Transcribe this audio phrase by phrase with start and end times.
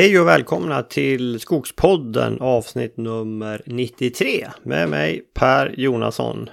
[0.00, 6.50] Hej och välkomna till Skogspodden avsnitt nummer 93 med mig Per Jonasson.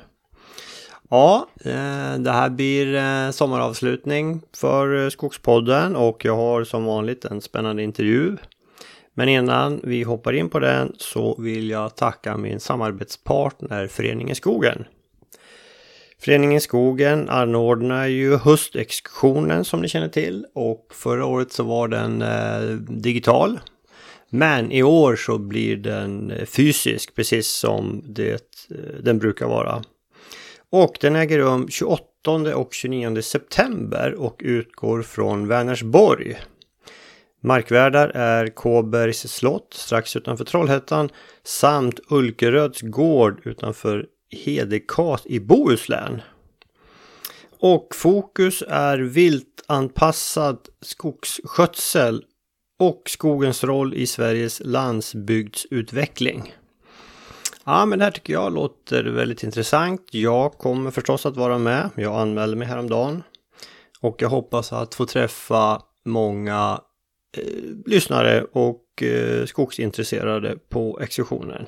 [1.09, 7.25] Ja, eh, det här blir eh, sommaravslutning för eh, Skogspodden och jag har som vanligt
[7.25, 8.38] en spännande intervju.
[9.14, 14.86] Men innan vi hoppar in på den så vill jag tacka min samarbetspartner Föreningen Skogen.
[16.21, 22.21] Föreningen Skogen anordnar ju höstexkursionen som ni känner till och förra året så var den
[22.21, 23.60] eh, digital.
[24.30, 28.32] Men i år så blir den eh, fysisk precis som det,
[28.71, 29.82] eh, den brukar vara.
[30.70, 32.03] Och den äger rum 28
[32.56, 36.38] och 29 september och utgår från Vänersborg.
[37.44, 41.09] Markvärdar är Kåbergs slott strax utanför Trollhättan
[41.44, 46.22] samt Ulkeröds gård utanför Hedekas i Bohuslän.
[47.59, 52.23] Och fokus är viltanpassad skogsskötsel
[52.80, 56.53] och skogens roll i Sveriges landsbygdsutveckling.
[57.66, 60.02] Ja, men det här tycker jag låter väldigt intressant.
[60.11, 61.89] Jag kommer förstås att vara med.
[61.95, 63.23] Jag anmälde mig häromdagen.
[64.02, 66.81] Och jag hoppas att få träffa många
[67.38, 71.66] eh, lyssnare och eh, skogsintresserade på exkursionen.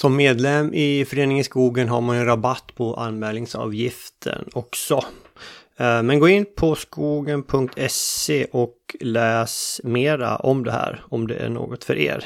[0.00, 4.94] Som medlem i Föreningen Skogen har man en rabatt på anmälningsavgiften också.
[5.76, 11.48] Eh, men gå in på skogen.se och läs mera om det här om det är
[11.48, 12.24] något för er.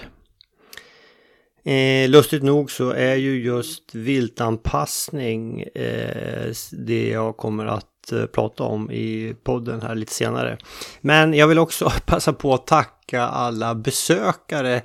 [1.64, 8.62] Eh, lustigt nog så är ju just viltanpassning eh, det jag kommer att eh, prata
[8.62, 10.58] om i podden här lite senare.
[11.00, 14.82] Men jag vill också passa på att tacka alla besökare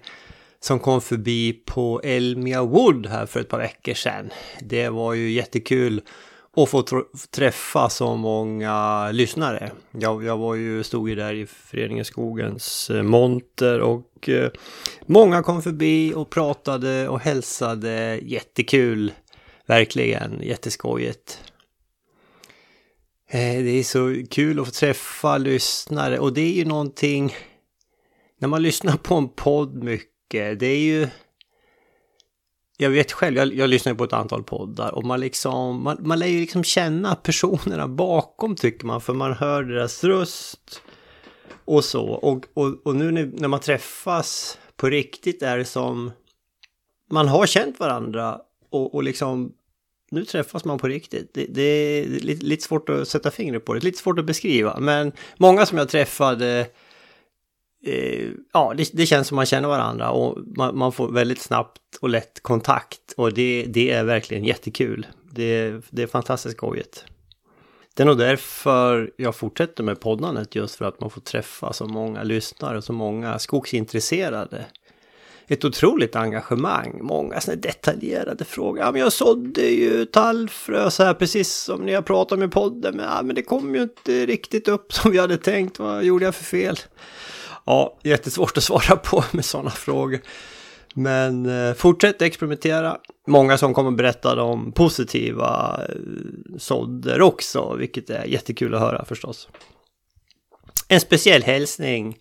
[0.59, 4.29] som kom förbi på Elmia Wood här för ett par veckor sedan.
[4.61, 6.01] Det var ju jättekul
[6.57, 6.83] att få
[7.31, 9.71] träffa så många lyssnare.
[9.91, 14.51] Jag, jag var ju, stod ju där i Föreningen Skogens eh, monter och eh,
[15.05, 18.19] många kom förbi och pratade och hälsade.
[18.23, 19.11] Jättekul,
[19.65, 21.39] verkligen jätteskojigt.
[23.29, 27.35] Eh, det är så kul att få träffa lyssnare och det är ju någonting
[28.39, 31.07] när man lyssnar på en podd mycket Eh, det är ju...
[32.77, 36.19] Jag vet själv, jag, jag lyssnar på ett antal poddar och man liksom, man, man
[36.19, 40.81] lär ju liksom känna personerna bakom tycker man, för man hör deras röst
[41.65, 42.05] och så.
[42.05, 46.11] Och, och, och nu när, när man träffas på riktigt är det som,
[47.11, 49.53] man har känt varandra och, och liksom
[50.11, 51.33] nu träffas man på riktigt.
[51.33, 54.79] Det, det är lite, lite, svårt att sätta fingret på det, lite svårt att beskriva.
[54.79, 56.67] Men många som jag träffade
[57.85, 61.81] eh, ja, det, det, känns som man känner varandra och man, man, får väldigt snabbt
[62.01, 65.07] och lätt kontakt och det, det är verkligen jättekul.
[65.31, 67.05] Det, det är fantastiskt skojigt.
[67.93, 71.85] Det är nog därför jag fortsätter med poddandet just för att man får träffa så
[71.85, 74.65] många lyssnare och så många skogsintresserade.
[75.47, 78.79] Ett otroligt engagemang, många sådana detaljerade frågor.
[78.79, 82.47] Ja, men jag sådde ju tallfrö så här precis som ni har pratat om i
[82.47, 85.79] podden, men, ja, men det kom ju inte riktigt upp som vi hade tänkt.
[85.79, 86.75] Vad gjorde jag för fel?
[87.69, 90.19] Ja, jättesvårt att svara på med sådana frågor.
[90.93, 92.97] Men eh, fortsätt experimentera.
[93.27, 95.95] Många som kommer berätta om positiva eh,
[96.57, 99.47] sådder också, vilket är jättekul att höra förstås.
[100.87, 102.17] En speciell hälsning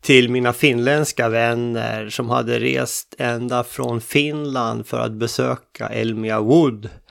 [0.00, 6.84] till mina finländska vänner som hade rest ända från Finland för att besöka Elmia Wood
[6.84, 7.01] Eh,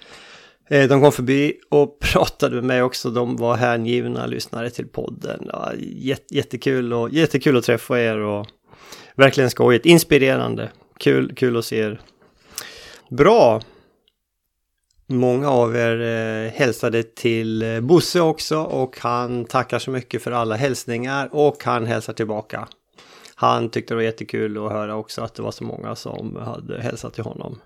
[0.69, 3.09] Eh, de kom förbi och pratade med mig också.
[3.09, 5.49] De var hängivna lyssnare till podden.
[5.53, 5.71] Ja,
[6.29, 8.47] jättekul, och, jättekul att träffa er och
[9.15, 9.85] verkligen skojigt.
[9.85, 10.69] Inspirerande.
[10.99, 12.01] Kul, kul att se er.
[13.09, 13.61] Bra.
[15.07, 20.31] Många av er eh, hälsade till eh, Bosse också och han tackar så mycket för
[20.31, 22.67] alla hälsningar och han hälsar tillbaka.
[23.35, 26.81] Han tyckte det var jättekul att höra också att det var så många som hade
[26.81, 27.59] hälsat till honom.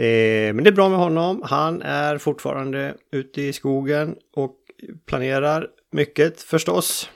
[0.00, 1.42] Eh, men det är bra med honom.
[1.44, 4.56] Han är fortfarande ute i skogen och
[5.06, 7.10] planerar mycket förstås.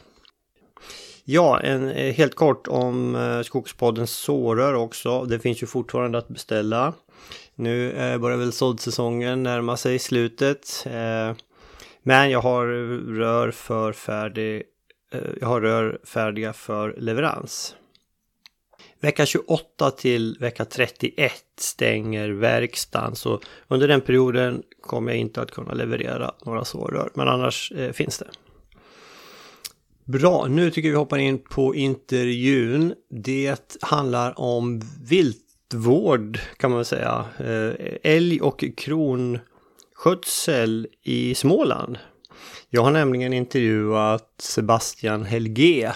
[1.25, 5.25] Ja, en, eh, helt kort om eh, Skogspoddens sårör också.
[5.25, 6.93] Det finns ju fortfarande att beställa.
[7.55, 10.87] Nu eh, börjar väl såddsäsongen närma sig slutet.
[12.03, 12.67] Men jag har
[13.15, 14.63] rör för färdig,
[15.41, 17.77] jag har rör färdiga för leverans.
[19.05, 25.51] Vecka 28 till vecka 31 stänger verkstaden så under den perioden kommer jag inte att
[25.51, 28.27] kunna leverera några sårrör men annars eh, finns det.
[30.05, 32.95] Bra, nu tycker vi hoppar in på intervjun.
[33.11, 37.25] Det handlar om viltvård kan man väl säga.
[37.39, 37.73] Eh,
[38.03, 39.49] älg och kronskötsel
[41.03, 41.99] i Småland.
[42.71, 45.95] Jag har nämligen intervjuat Sebastian Helge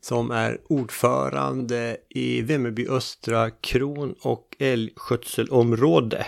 [0.00, 6.26] som är ordförande i Vimmerby Östra kron och älgskötselområde.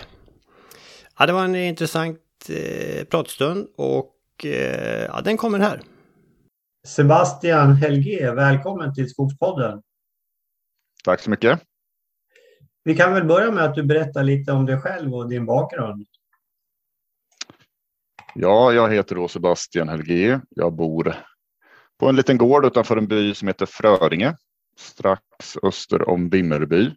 [1.17, 2.19] Ja, det var en intressant
[2.49, 5.81] eh, pratstund och eh, ja, den kommer här.
[6.87, 9.81] Sebastian Helge, välkommen till Skogspodden.
[11.03, 11.59] Tack så mycket.
[12.83, 16.05] Vi kan väl börja med att du berättar lite om dig själv och din bakgrund.
[18.35, 20.41] Ja, jag heter då Sebastian Helge.
[20.49, 21.15] Jag bor
[22.01, 24.35] på en liten gård utanför en by som heter Fröringe,
[24.77, 25.21] strax
[25.63, 26.91] öster om Vimmerby,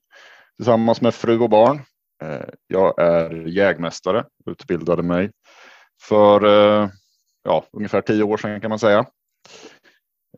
[0.57, 1.83] tillsammans med fru och barn.
[2.23, 5.31] Eh, jag är jägmästare, utbildade mig
[6.03, 6.89] för eh,
[7.43, 9.07] ja, ungefär tio år sedan kan man säga.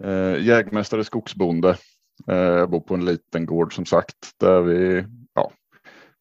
[0.00, 1.76] Eh, jägmästare, skogsbonde.
[2.26, 5.04] Jag bor på en liten gård som sagt där vi
[5.34, 5.52] ja,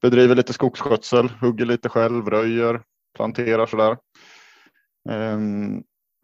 [0.02, 2.82] bedriver lite skogsskötsel, hugger lite själv, röjer,
[3.16, 3.98] planterar sådär.
[5.10, 5.84] Ehm,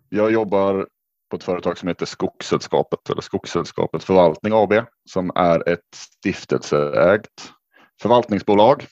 [0.10, 0.88] jag jobbar
[1.32, 4.74] på ett företag som heter Skogssällskapet eller Skogssällskapet Förvaltning AB
[5.10, 7.52] som är ett stiftelseägt
[8.02, 8.86] förvaltningsbolag.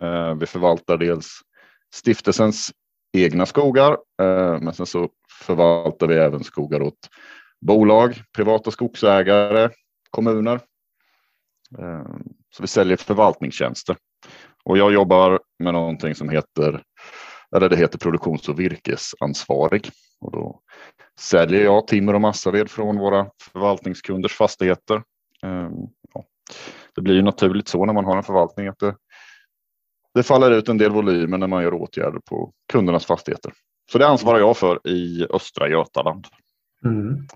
[0.00, 1.40] Eh, vi förvaltar dels
[1.94, 2.72] stiftelsens
[3.12, 3.92] egna skogar,
[4.22, 5.08] eh, men sen så
[5.46, 7.08] förvaltar vi även skogar åt
[7.60, 9.70] bolag, privata skogsägare,
[10.10, 10.60] kommuner.
[11.78, 12.16] Eh,
[12.50, 13.96] så vi säljer förvaltningstjänster
[14.64, 16.82] och jag jobbar med någonting som heter
[17.54, 19.90] eller det heter produktions och virkesansvarig.
[20.20, 20.60] Och då
[21.20, 25.02] säljer jag timmer och massaved från våra förvaltningskunders fastigheter.
[25.42, 25.72] Ehm,
[26.94, 28.96] det blir ju naturligt så när man har en förvaltning att det,
[30.14, 33.52] det faller ut en del volymer när man gör åtgärder på kundernas fastigheter.
[33.92, 36.26] Så det ansvarar jag för i östra Götaland.
[36.84, 37.26] Mm.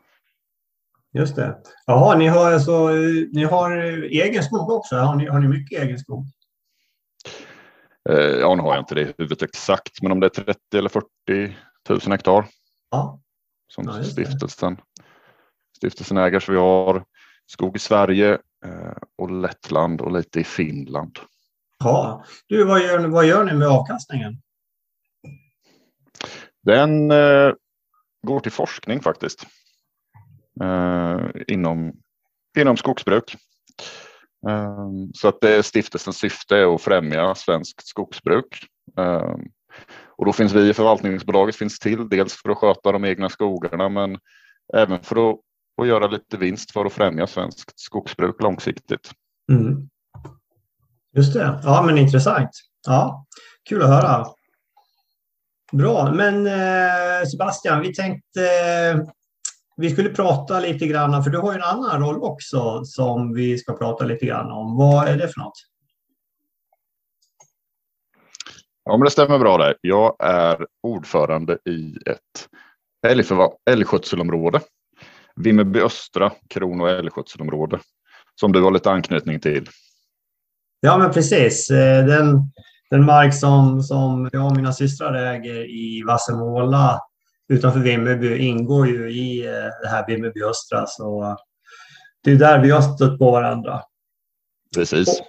[1.12, 1.58] Just det.
[1.86, 4.96] Jaha, ni har alltså eh, ni har egen skog också?
[4.96, 6.26] Har ni, har ni mycket egen skog?
[8.08, 10.78] Eh, ja, nu har jag inte det i huvudet exakt, men om det är 30
[10.78, 11.56] eller 40
[11.88, 12.46] 000 hektar.
[12.90, 13.20] Ja.
[13.68, 14.80] Som ja, stiftelsen,
[15.76, 16.40] stiftelsen äger.
[16.40, 17.04] Så vi har
[17.46, 18.32] skog i Sverige
[18.64, 21.18] eh, och Lettland och lite i Finland.
[21.78, 24.42] Ja, du, vad gör, vad gör ni med avkastningen?
[26.62, 27.52] Den eh,
[28.26, 29.46] går till forskning faktiskt.
[30.62, 31.92] Eh, inom,
[32.58, 33.36] inom skogsbruk.
[34.46, 38.66] Ehm, så att det stiftelsens syfte är att främja svenskt skogsbruk.
[38.98, 39.40] Ehm,
[40.06, 43.88] och då finns vi i förvaltningsbolaget finns till, dels för att sköta de egna skogarna
[43.88, 44.18] men
[44.74, 45.36] även för att,
[45.82, 49.10] att göra lite vinst för att främja svenskt skogsbruk långsiktigt.
[49.52, 49.88] Mm.
[51.16, 52.50] Just det, ja men intressant.
[52.86, 53.26] Ja,
[53.68, 54.26] kul att höra.
[55.72, 58.40] Bra, men eh, Sebastian, vi tänkte
[59.78, 63.58] vi skulle prata lite grann, för du har ju en annan roll också som vi
[63.58, 64.76] ska prata lite grann om.
[64.76, 65.54] Vad är det för något?
[68.84, 69.76] Ja, men det stämmer bra där.
[69.80, 72.48] Jag är ordförande i ett
[73.70, 74.60] älgskötselområde.
[75.36, 77.78] Vimmerby Östra kron och älgskötselområde
[78.40, 79.68] som du har lite anknytning till.
[80.80, 81.70] Ja, men precis.
[81.70, 82.42] Eh, den,
[82.90, 87.00] den mark som, som jag och mina systrar äger i Vassemåla
[87.48, 89.52] utanför Vimmerby ingår ju i eh,
[89.82, 90.86] det här Vimmerby Östra.
[90.86, 91.36] Så
[92.24, 93.82] det är där vi har stött på varandra.
[94.74, 95.22] Precis.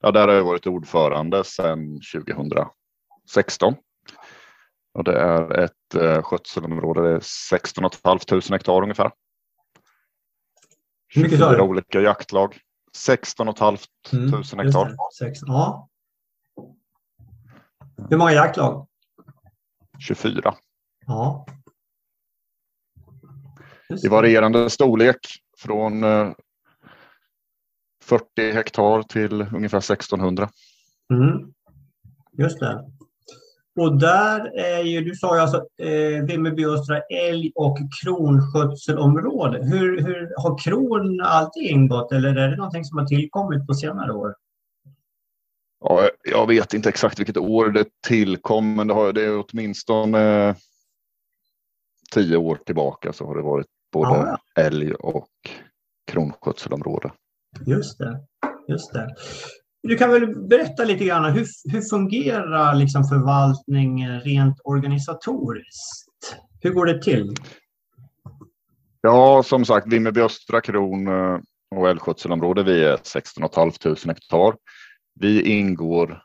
[0.00, 3.74] Ja, där har jag varit ordförande sedan 2016.
[4.94, 9.10] Och det är ett eh, skötselområde, det är 16 500 hektar ungefär.
[11.14, 11.60] Hur mycket sa du?
[11.60, 12.58] olika jaktlag.
[12.96, 13.78] 16 500
[14.12, 14.96] mm, hektar.
[15.46, 15.88] Ja.
[18.10, 18.86] Hur många jaktlag?
[19.98, 20.54] 24.
[21.06, 21.46] Ja.
[24.04, 25.18] I varierande storlek
[25.58, 26.00] från
[28.04, 30.48] 40 eh, hektar till ungefär 1600.
[31.12, 31.52] Mm.
[32.38, 32.84] Just det.
[33.80, 39.58] Och där är ju, du sa ju alltså eh, Vimmerby Östra älg och kronskötselområde.
[39.64, 44.12] Hur, hur, har kron alltid ingått eller är det någonting som har tillkommit på senare
[44.12, 44.34] år?
[45.80, 50.48] Ja, jag vet inte exakt vilket år det tillkom, men det, har, det är åtminstone
[50.48, 50.54] eh,
[52.14, 54.62] tio år tillbaka så har det varit både ja.
[54.62, 55.28] älg och
[56.10, 57.12] kronskötselområde.
[57.66, 58.20] Just det,
[58.68, 59.14] just det.
[59.82, 66.36] Du kan väl berätta lite grann, hur, hur fungerar liksom förvaltning rent organisatoriskt?
[66.60, 67.34] Hur går det till?
[69.00, 71.38] Ja, som sagt, Vimmerby Östra kron eh,
[71.76, 73.72] och älgskötselområde, vi är 16 500
[74.06, 74.56] hektar.
[75.20, 76.22] Vi ingår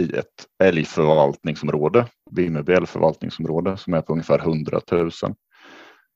[0.00, 5.10] i ett älgförvaltningsområde, Vimmerby älgförvaltningsområde som är på ungefär 100 000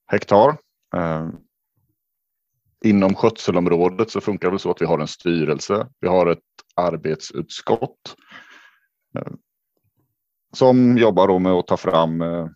[0.07, 0.57] hektar.
[0.97, 1.29] Eh,
[2.85, 5.89] inom skötselområdet så funkar det så att vi har en styrelse.
[6.01, 6.39] Vi har ett
[6.75, 8.17] arbetsutskott
[9.19, 9.33] eh,
[10.53, 12.47] som jobbar med att ta fram eh,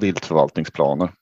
[0.00, 1.12] viltförvaltningsplaner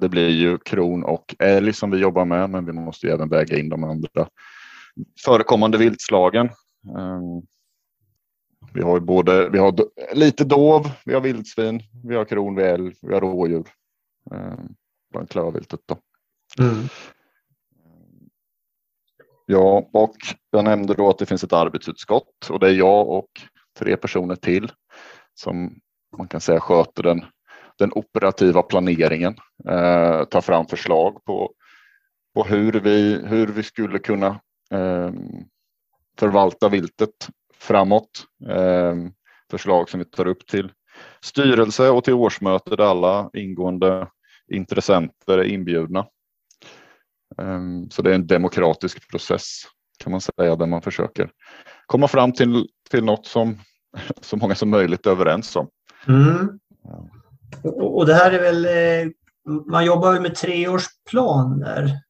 [0.00, 3.28] det blir ju kron och älg som vi jobbar med, men vi måste ju även
[3.28, 4.28] väga in de andra
[5.24, 6.50] förekommande viltslagen.
[8.76, 9.74] Vi har både, vi har
[10.14, 13.68] lite dov, vi har vildsvin, vi har kron, vi har älg, vi har rådjur.
[14.34, 14.74] Ehm,
[15.12, 15.98] bland klövviltet då.
[16.58, 16.88] Mm.
[19.46, 20.16] Ja, och
[20.50, 23.28] jag nämnde då att det finns ett arbetsutskott och det är jag och
[23.78, 24.72] tre personer till
[25.34, 25.80] som
[26.18, 27.24] man kan säga sköter den,
[27.78, 29.34] den operativa planeringen,
[29.68, 31.52] eh, tar fram förslag på,
[32.34, 34.40] på hur, vi, hur vi skulle kunna
[34.70, 35.12] eh,
[36.18, 37.28] förvalta viltet
[37.58, 38.24] framåt.
[38.48, 38.94] Eh,
[39.50, 40.72] förslag som vi tar upp till
[41.20, 44.08] styrelse och till årsmöte där alla ingående
[44.52, 46.06] intressenter är inbjudna.
[47.38, 49.62] Ehm, så det är en demokratisk process
[49.98, 51.30] kan man säga där man försöker
[51.86, 53.58] komma fram till, till något som
[54.20, 55.68] så många som möjligt är överens om.
[56.08, 56.58] Mm.
[57.62, 59.12] Och, det här är väl, eh,
[59.66, 62.00] man jobbar väl med treårsplaner?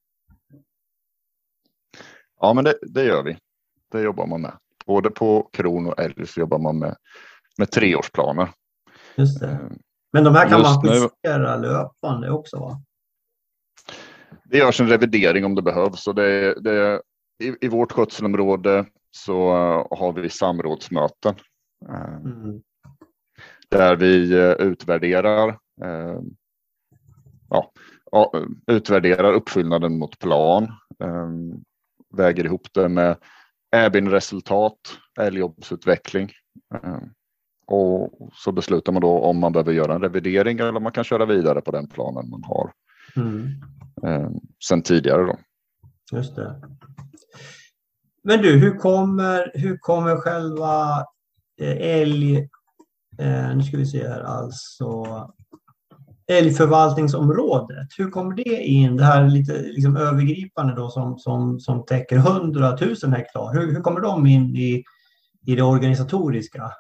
[2.41, 3.39] Ja, men det, det, gör vi.
[3.93, 4.53] Det jobbar man med.
[4.87, 6.97] Både på kron och så jobbar man med,
[7.59, 8.49] med treårsplaner.
[9.15, 9.49] Just det.
[9.49, 9.79] Ehm,
[10.13, 12.59] men de här kan Just man justera nu, löpande också?
[12.59, 12.83] Va?
[14.45, 16.07] Det görs en revidering om det behövs.
[16.07, 17.03] Och det, det,
[17.45, 19.51] i, I vårt skötselområde så
[19.91, 21.35] har vi samrådsmöten.
[21.89, 22.61] Mm.
[23.69, 25.49] Där vi eh, utvärderar,
[25.83, 26.21] eh,
[27.49, 27.73] ja,
[28.67, 30.65] utvärderar uppfyllnaden mot plan.
[31.03, 31.31] Eh,
[32.17, 33.17] väger ihop det med
[33.71, 34.79] EBIN-resultat,
[35.21, 36.31] älgjobbsutveckling.
[37.67, 41.05] Och så beslutar man då om man behöver göra en revidering eller om man kan
[41.05, 42.73] köra vidare på den planen man har
[43.17, 43.49] mm.
[44.03, 44.31] eh,
[44.69, 45.23] sen tidigare.
[45.23, 45.39] Då.
[46.17, 46.63] Just det.
[48.23, 51.05] Men du, hur kommer, hur kommer själva
[51.61, 52.37] eh, älg...
[53.19, 55.05] Eh, nu ska vi se här alltså.
[56.29, 58.97] Älgförvaltningsområdet, hur kommer det in?
[58.97, 63.55] Det här lite liksom övergripande då som, som, som täcker 100 000 hektar.
[63.55, 64.85] Hur, hur kommer de in i,
[65.47, 66.73] i det organisatoriska?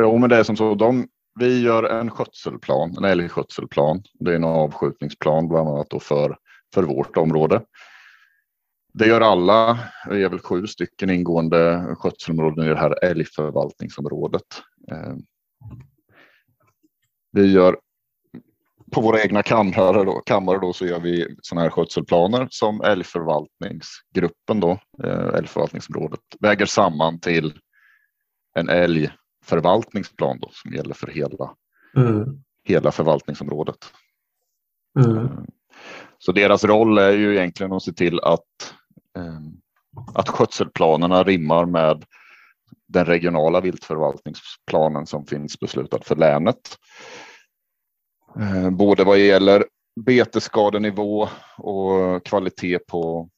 [0.00, 0.74] Jo, men det är som så.
[0.74, 1.08] De,
[1.40, 4.02] vi gör en skötselplan, en älgskötselplan.
[4.20, 6.36] Det är en avskjutningsplan bland annat då för,
[6.74, 7.62] för vårt område.
[8.94, 9.78] Det gör alla.
[10.10, 14.42] Vi är väl sju stycken ingående skötselområden i det här älgförvaltningsområdet.
[14.90, 15.14] Eh,
[17.32, 17.76] vi gör
[18.92, 24.60] på våra egna kammare då, kammare då så gör vi sådana här skötselplaner som älgförvaltningsgruppen
[24.60, 27.58] då, eh, älgförvaltningsområdet väger samman till
[28.54, 29.10] en älg
[29.44, 31.54] förvaltningsplan då, som gäller för hela,
[31.96, 32.42] mm.
[32.64, 33.92] hela förvaltningsområdet.
[34.98, 35.16] Mm.
[35.16, 35.30] Eh,
[36.18, 38.74] så deras roll är ju egentligen att se till att,
[39.16, 39.40] eh,
[40.14, 42.04] att skötselplanerna rimmar med
[42.88, 46.78] den regionala viltförvaltningsplanen som finns beslutad för länet.
[48.40, 49.64] Eh, både vad gäller
[50.00, 51.28] betesskadenivå
[51.58, 53.28] och kvalitet på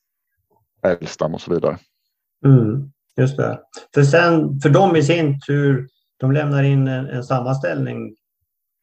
[0.82, 1.78] älgstam och så vidare.
[2.46, 3.60] Mm, just det.
[3.94, 8.16] För, sen, för dem i sin tur de lämnar in en, en sammanställning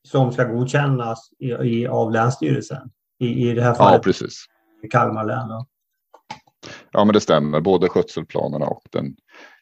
[0.07, 2.91] som ska godkännas i, i, av Länsstyrelsen.
[3.19, 4.45] I, I det här fallet ja, precis.
[4.83, 5.47] i Kalmar län.
[5.47, 5.65] Då.
[6.91, 7.61] Ja, men det stämmer.
[7.61, 9.15] Både skötselplanerna och den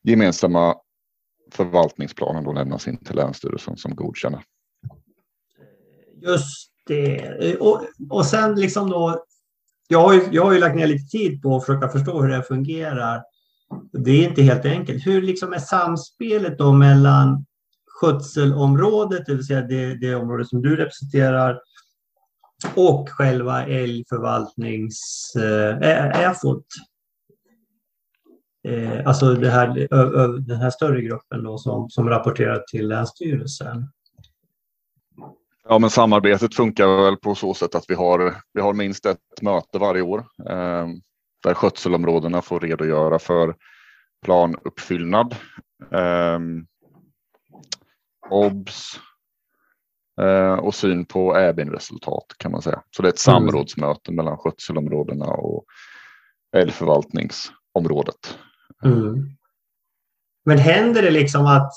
[0.04, 0.76] gemensamma
[1.52, 4.44] förvaltningsplanen då lämnas in till Länsstyrelsen som godkänner.
[6.22, 7.58] Just det.
[7.60, 9.26] Och, och sen liksom då.
[9.88, 12.30] Jag har, ju, jag har ju lagt ner lite tid på att försöka förstå hur
[12.30, 13.24] det fungerar.
[13.92, 15.08] Det är inte helt enkelt.
[15.08, 17.46] Hur liksom är samspelet då mellan
[17.88, 21.60] skötselområdet, det vill säga det, det område som du representerar,
[22.76, 26.32] och själva älgförvaltnings äh, äh,
[28.66, 32.88] Eh, alltså det här, ö, ö, den här större gruppen då som, som rapporterar till
[32.88, 33.88] Länsstyrelsen.
[35.68, 39.42] Ja, men samarbetet funkar väl på så sätt att vi har, vi har minst ett
[39.42, 40.20] möte varje år
[40.50, 40.88] eh,
[41.44, 43.56] där skötselområdena får redogöra för
[44.26, 45.36] planuppfyllnad.
[45.92, 46.40] Eh,
[48.30, 49.00] OBS
[50.22, 52.82] eh, och syn på EBIN-resultat kan man säga.
[52.96, 53.40] Så det är ett mm.
[53.40, 54.16] samrådsmöte mm.
[54.16, 55.66] mellan skötselområdena och
[56.56, 58.38] älgförvaltningsområdet.
[58.84, 59.30] Mm.
[60.46, 61.72] Men händer det liksom att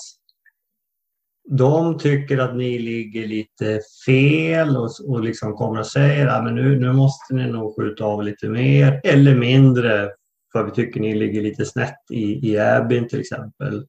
[1.49, 6.51] de tycker att ni ligger lite fel och, och liksom kommer och säger att ja,
[6.51, 10.09] nu, nu måste ni nog skjuta av lite mer eller mindre
[10.51, 13.85] för vi tycker ni ligger lite snett i, i Äbin till exempel.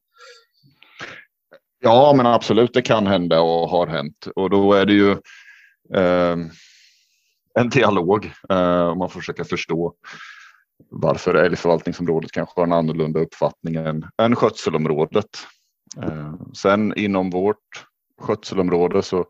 [1.80, 4.26] Ja, men absolut, det kan hända och har hänt.
[4.36, 5.10] Och då är det ju
[5.94, 6.36] eh,
[7.54, 9.94] en dialog eh, om man försöker förstå
[10.90, 15.46] varför älgförvaltningsområdet kanske har en annorlunda uppfattning än, än skötselområdet.
[16.02, 17.86] Eh, sen inom vårt
[18.20, 19.26] skötselområde så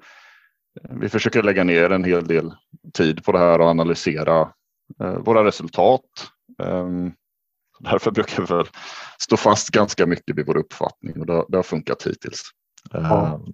[0.91, 2.53] vi försöker lägga ner en hel del
[2.95, 4.41] tid på det här och analysera
[5.01, 6.31] eh, våra resultat.
[6.59, 7.13] Um,
[7.79, 8.67] därför brukar vi väl
[9.19, 12.43] stå fast ganska mycket vid vår uppfattning och det, det har funkat hittills.
[12.91, 13.41] Ja.
[13.47, 13.53] Um,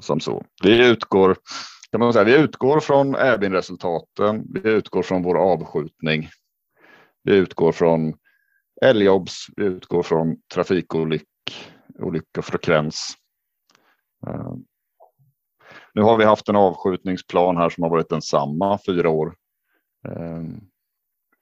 [0.00, 0.44] som så.
[0.62, 1.36] Vi utgår,
[1.90, 6.28] kan man säga, vi utgår från äbin-resultaten, vi utgår från vår avskjutning,
[7.22, 8.14] vi utgår från
[8.82, 13.16] älgjobs, vi utgår från trafikolyckofrekvens.
[14.26, 14.54] Uh,
[15.94, 19.34] nu har vi haft en avskjutningsplan här som har varit densamma fyra år
[20.08, 20.42] eh,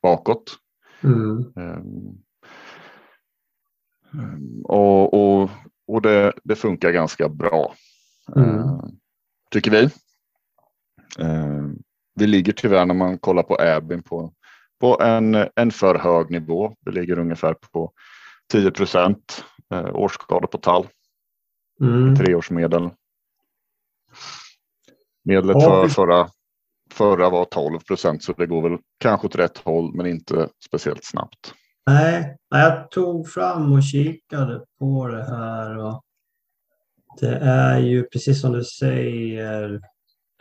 [0.03, 0.57] bakåt.
[1.05, 1.53] Mm.
[1.57, 1.83] Eh,
[4.65, 5.51] och och,
[5.87, 7.75] och det, det funkar ganska bra,
[8.37, 8.59] mm.
[8.59, 8.85] eh,
[9.51, 9.83] tycker vi.
[11.19, 11.67] Eh,
[12.15, 14.33] vi ligger tyvärr när man kollar på Äbin på,
[14.81, 16.77] på en, en för hög nivå.
[16.85, 17.93] Vi ligger ungefär på
[18.53, 19.45] 10 procent
[19.75, 20.87] eh, årsskador på tall.
[21.81, 22.17] Mm.
[22.17, 22.91] Treårsmedel.
[25.25, 25.83] Medlet ja.
[25.83, 26.29] för förra,
[26.93, 31.05] förra var 12 procent så det går väl kanske åt rätt håll men inte speciellt
[31.05, 31.55] snabbt.
[31.87, 35.79] Nej, jag tog fram och kikade på det här.
[35.79, 36.03] Och
[37.21, 39.75] det är ju precis som du säger.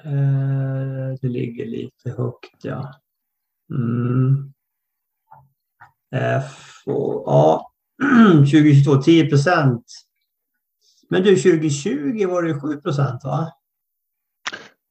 [0.04, 2.94] Eh, det ligger lite högt ja.
[3.70, 4.54] Mm.
[6.16, 7.72] F och, ja,
[8.40, 9.84] 2022 10 procent.
[11.10, 13.52] Men du 2020 var det 7 procent va?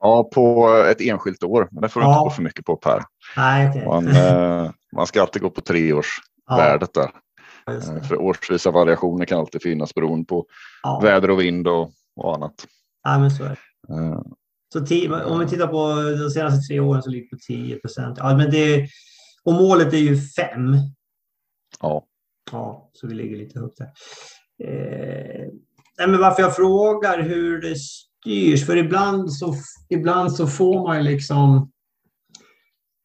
[0.01, 1.69] Ja, på ett enskilt år.
[1.71, 2.13] Men det får du ja.
[2.13, 3.03] inte gå för mycket på Per.
[3.37, 3.87] Nej, okay.
[3.87, 7.03] man, eh, man ska alltid gå på treårsvärdet ja.
[7.03, 7.11] där.
[7.75, 10.47] Eh, för årsvisa variationer kan alltid finnas beroende på
[10.83, 11.01] ja.
[11.03, 12.67] väder och vind och, och annat.
[13.03, 13.59] Ja, men så är det.
[14.73, 15.95] Så tio, om vi tittar på
[16.25, 18.19] de senaste tre åren så ligger det på 10 procent.
[18.19, 18.89] Ja, men det,
[19.45, 20.77] och målet är ju fem.
[21.81, 22.05] Ja.
[22.53, 23.91] Ja, så vi ligger lite högt där.
[24.65, 25.47] Eh,
[25.99, 28.67] nej, men varför jag frågar hur det styrs.
[28.67, 29.55] För ibland så,
[29.89, 31.73] ibland så får man ju liksom...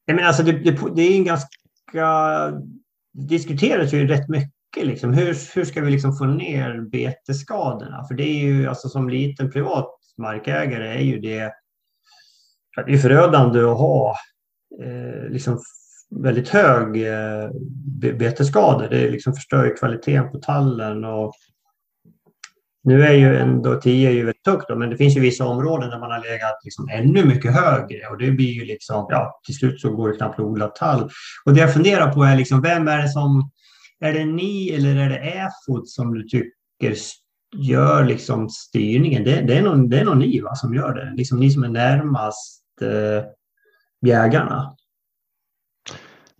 [0.05, 1.49] Jag menar, alltså det, det, det är en ganska...
[3.13, 4.53] Det diskuteras ju rätt mycket.
[4.81, 5.13] Liksom.
[5.13, 8.05] Hur, hur ska vi liksom få ner betesskadorna?
[8.07, 11.53] För det är ju alltså som liten privat markägare är ju det,
[12.85, 14.15] det är förödande att ha
[14.83, 15.59] eh, liksom
[16.15, 17.49] väldigt hög eh,
[18.13, 18.87] betesskador.
[18.89, 21.33] Det liksom förstör kvaliteten på tallen och
[22.83, 25.45] nu är ju ändå 10 är ju väldigt högt, då, men det finns ju vissa
[25.45, 29.41] områden där man har legat liksom ännu mycket högre och det blir ju liksom, ja,
[29.45, 31.09] till slut så går det knappt att odla tall.
[31.45, 33.51] Och det jag funderar på är liksom, vem är det som,
[33.99, 36.95] är det ni eller är det EFOT som du tycker
[37.53, 39.23] gör liksom styrningen?
[39.23, 41.63] Det, det, är, nog, det är nog ni va, som gör det, liksom ni som
[41.63, 43.25] är närmast eh,
[44.07, 44.75] jägarna.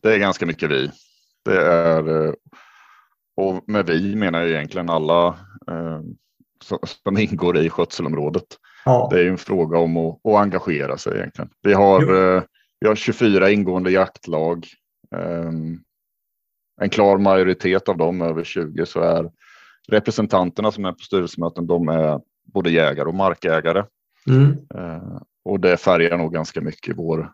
[0.01, 0.91] Det är ganska mycket vi.
[1.45, 2.33] Det är, eh,
[3.37, 5.27] och med vi menar jag egentligen alla
[5.67, 6.01] eh,
[7.03, 8.45] som ingår i skötselområdet.
[8.85, 9.07] Ja.
[9.11, 11.49] Det är en fråga om att, att engagera sig egentligen.
[11.61, 12.01] Vi har,
[12.35, 12.43] eh,
[12.79, 14.67] vi har 24 ingående jaktlag.
[15.15, 15.83] Um,
[16.81, 19.31] en klar majoritet av dem, över 20, så är
[19.87, 23.85] representanterna som är på styrelsemöten, de är både jägare och markägare.
[24.27, 24.51] Mm.
[24.75, 27.31] Uh, och det färgar nog ganska mycket vår,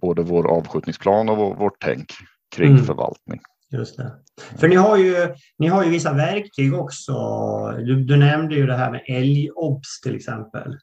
[0.00, 2.12] både vår avskjutningsplan och vår, vårt tänk
[2.56, 2.84] kring mm.
[2.84, 3.40] förvaltning.
[3.70, 4.12] Just det.
[4.58, 7.12] För ni har ju, ni har ju vissa verktyg också.
[7.78, 10.78] Du, du nämnde ju det här med älgobs till exempel.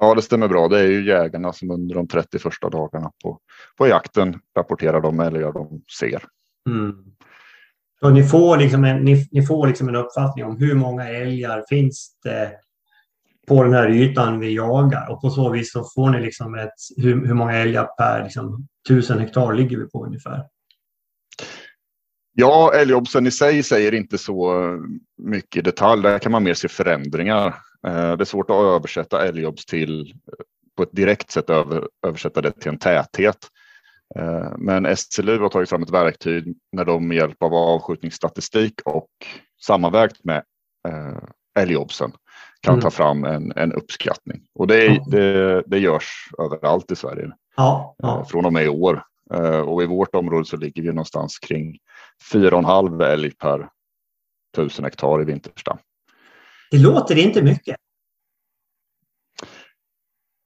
[0.00, 0.68] Ja, det stämmer bra.
[0.68, 3.40] Det är ju jägarna som under de 30 första dagarna på,
[3.76, 6.22] på jakten rapporterar de älgar de ser.
[6.70, 7.04] Mm.
[8.00, 11.64] Så ni får, liksom en, ni, ni, får liksom en uppfattning om hur många älgar
[11.68, 12.52] finns det
[13.48, 16.74] på den här ytan vi jagar och på så vis så får ni liksom ett,
[16.96, 20.44] hur, hur många älgar per liksom, tusen hektar ligger vi på ungefär?
[22.34, 24.62] Ja, älgobsen i sig säger inte så
[25.22, 26.02] mycket i detalj.
[26.02, 27.46] Där kan man mer se förändringar.
[27.86, 30.14] Eh, det är svårt att översätta älgjobs till
[30.76, 31.50] på ett direkt sätt
[32.06, 33.38] översätta det till en täthet.
[34.16, 39.08] Eh, men SLU har tagit fram ett verktyg när de med hjälp av avskjutningsstatistik och
[39.66, 40.42] sammanvägt med
[40.88, 41.18] eh,
[41.58, 42.12] älgjobsen
[42.60, 42.82] kan mm.
[42.82, 44.42] ta fram en, en uppskattning.
[44.54, 45.04] Och det, ja.
[45.10, 47.32] det, det görs överallt i Sverige.
[47.56, 48.20] Ja, ja.
[48.20, 49.02] Eh, från och med i år.
[49.66, 51.78] Och i vårt område så ligger vi någonstans kring
[52.32, 53.68] 4,5 älg per
[54.56, 55.78] tusen hektar i vinterstam.
[56.70, 57.76] Det låter inte mycket.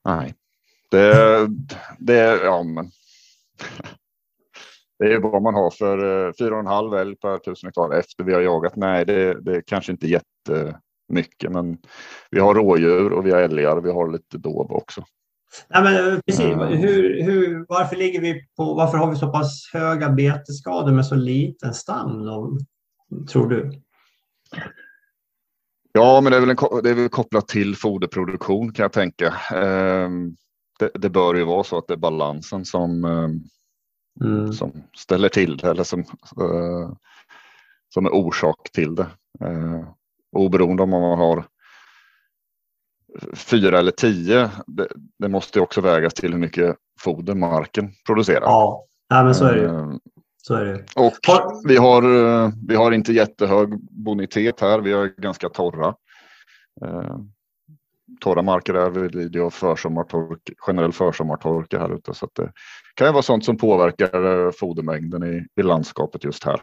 [0.05, 0.35] Nej,
[0.91, 1.49] det,
[1.99, 2.91] det, ja, men,
[4.99, 5.99] det är vad man har för
[6.33, 8.77] 4,5 eh, älg per tusen hektar efter vi har jagat.
[8.77, 11.79] Nej, det, det är kanske inte jättemycket, men
[12.31, 13.81] vi har rådjur och vi har älgar.
[13.81, 15.05] Vi har lite dov också.
[15.69, 16.45] Nej, men eh, precis.
[16.45, 16.69] Mm.
[16.69, 21.15] Hur, hur, varför, ligger vi på, varför har vi så pass höga betesskador med så
[21.15, 22.59] liten stam, då,
[23.33, 23.83] tror du?
[25.93, 29.35] Ja, men det är, väl en, det är väl kopplat till foderproduktion kan jag tänka.
[29.55, 30.37] Ehm,
[30.83, 33.41] det, det, bör ju vara så att det är balansen som, ehm,
[34.21, 34.53] mm.
[34.53, 36.01] som ställer till det eller som,
[36.41, 36.93] uh,
[37.95, 39.07] som är orsak till det.
[39.45, 39.89] Uh,
[40.37, 41.45] oberoende om man har
[43.35, 48.43] fyra eller tio, det, det måste också vägas till hur mycket foder marken producerar.
[48.43, 49.69] Ja, ja men så är det.
[49.69, 49.97] Uh,
[50.37, 50.85] så är det.
[50.97, 51.13] Och
[51.69, 52.03] vi har,
[52.69, 54.81] vi har inte jättehög bonitet här.
[54.81, 55.95] Vi är ganska torra.
[58.13, 62.15] Eh, torra marker är vi lider av försommartorka, generell försommartorka här ute.
[62.15, 62.53] Så det
[62.95, 66.61] kan ju vara sånt som påverkar eh, fodermängden i, i landskapet just här.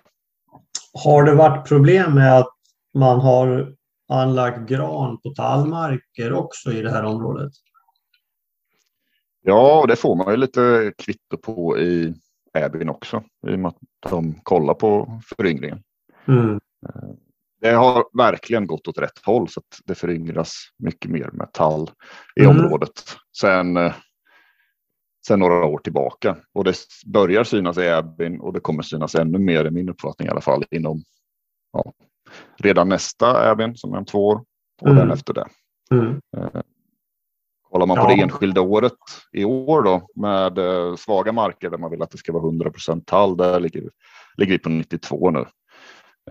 [0.94, 2.54] Har det varit problem med att
[2.94, 3.76] man har
[4.10, 7.52] anlagt gran på tallmarker också i det här området?
[9.42, 12.14] Ja, det får man ju lite kvitto på i
[12.54, 13.78] Äbyn också i och med att
[14.10, 15.84] de kollar på föryngringen.
[16.28, 16.60] Mm.
[17.62, 21.90] Det har verkligen gått åt rätt håll så att det föryngras mycket mer metall
[22.36, 22.58] i mm.
[22.58, 23.94] området sen, eh,
[25.28, 26.38] sen några år tillbaka.
[26.54, 30.28] Och det börjar synas i Äbyn och det kommer synas ännu mer i min uppfattning
[30.28, 31.04] i alla fall inom
[31.74, 31.94] ja,
[32.58, 34.44] redan nästa Äbyn som är om två år
[34.82, 34.98] och mm.
[34.98, 35.46] den efter det.
[35.92, 36.22] Mm.
[36.38, 36.62] Eh,
[37.70, 38.98] kollar man på det enskilda året
[39.32, 43.04] i år då med eh, svaga marker där man vill att det ska vara 100%
[43.06, 43.90] tall, där ligger,
[44.38, 45.46] ligger vi på 92 nu.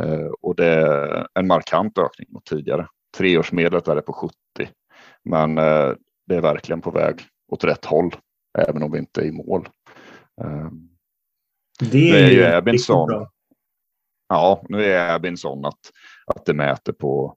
[0.01, 2.89] Eh, och det är en markant ökning mot tidigare.
[3.17, 4.35] Treårsmedlet är på 70,
[5.25, 5.93] men eh,
[6.27, 8.15] det är verkligen på väg åt rätt håll,
[8.59, 9.69] även om vi inte är i mål.
[10.41, 10.71] Eh,
[11.81, 13.27] det är, det är ju Abinson.
[14.29, 15.91] Ja, nu är Abinson att,
[16.27, 17.37] att det mäter på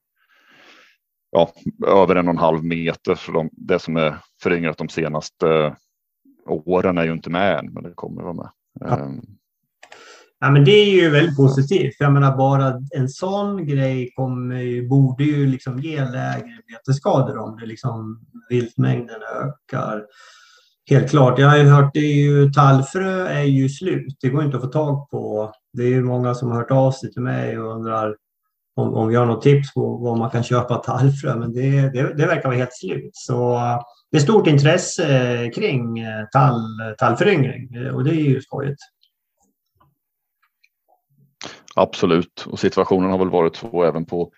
[1.31, 1.51] ja,
[1.87, 3.15] över en och en halv meter.
[3.15, 5.75] Så de, det som är föryngrat de senaste
[6.45, 8.49] åren är ju inte med än, men det kommer vara med.
[8.79, 9.11] Ja.
[10.43, 11.97] Ja, men det är ju väldigt positivt.
[11.97, 17.57] För jag menar, bara en sån grej kommer, borde ju liksom ge lägre betesskador om
[17.59, 20.03] det liksom viltmängden ökar.
[20.89, 21.39] Helt klart.
[21.39, 24.17] Jag har ju hört det är ju tallfrö är ju slut.
[24.21, 25.51] Det går inte att få tag på.
[25.73, 28.15] Det är ju många som har hört av sig till mig och undrar
[28.75, 31.35] om, om vi har något tips på var man kan köpa tallfrö.
[31.35, 33.11] Men det, det, det verkar vara helt slut.
[33.13, 33.59] Så
[34.11, 36.61] det är stort intresse kring tall,
[36.97, 38.79] tallföryngring och det är ju skojigt.
[41.75, 44.31] Absolut, och situationen har väl varit så även på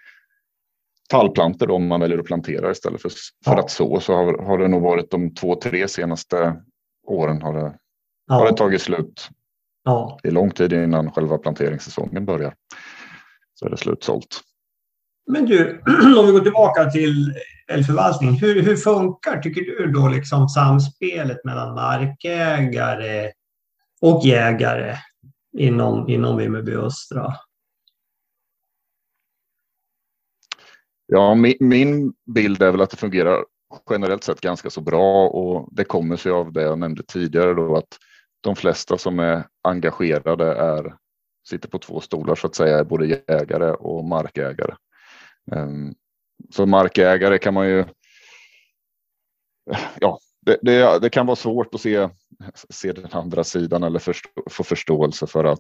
[1.10, 3.10] tallplantor om man väljer att plantera istället för,
[3.46, 3.60] för ja.
[3.60, 4.00] att så.
[4.00, 6.62] Så har, har det nog varit de två, tre senaste
[7.08, 7.76] åren har det,
[8.28, 8.36] ja.
[8.36, 9.30] har det tagit slut.
[9.84, 10.20] Ja.
[10.24, 12.54] Det är lång tid innan själva planteringssäsongen börjar.
[13.54, 14.42] Så är det slutsålt.
[15.32, 15.82] Men du,
[16.20, 17.34] om vi går tillbaka till
[17.68, 18.36] älgförvaltningen.
[18.36, 23.32] Hur, hur funkar, tycker du, då liksom samspelet mellan markägare
[24.02, 24.98] och jägare?
[25.58, 27.34] Inom, inom Vimmerby Östra?
[31.06, 33.46] Ja, min, min bild är väl att det fungerar
[33.90, 37.76] generellt sett ganska så bra och det kommer sig av det jag nämnde tidigare då
[37.76, 37.98] att
[38.42, 40.96] de flesta som är engagerade är
[41.48, 44.76] sitter på två stolar så att säga, är både jägare och markägare.
[45.50, 45.96] Som
[46.54, 47.86] så markägare kan man ju.
[50.00, 52.10] Ja, det, det, det, kan vara svårt att se,
[52.70, 55.60] se den andra sidan eller förstå, få förståelse för att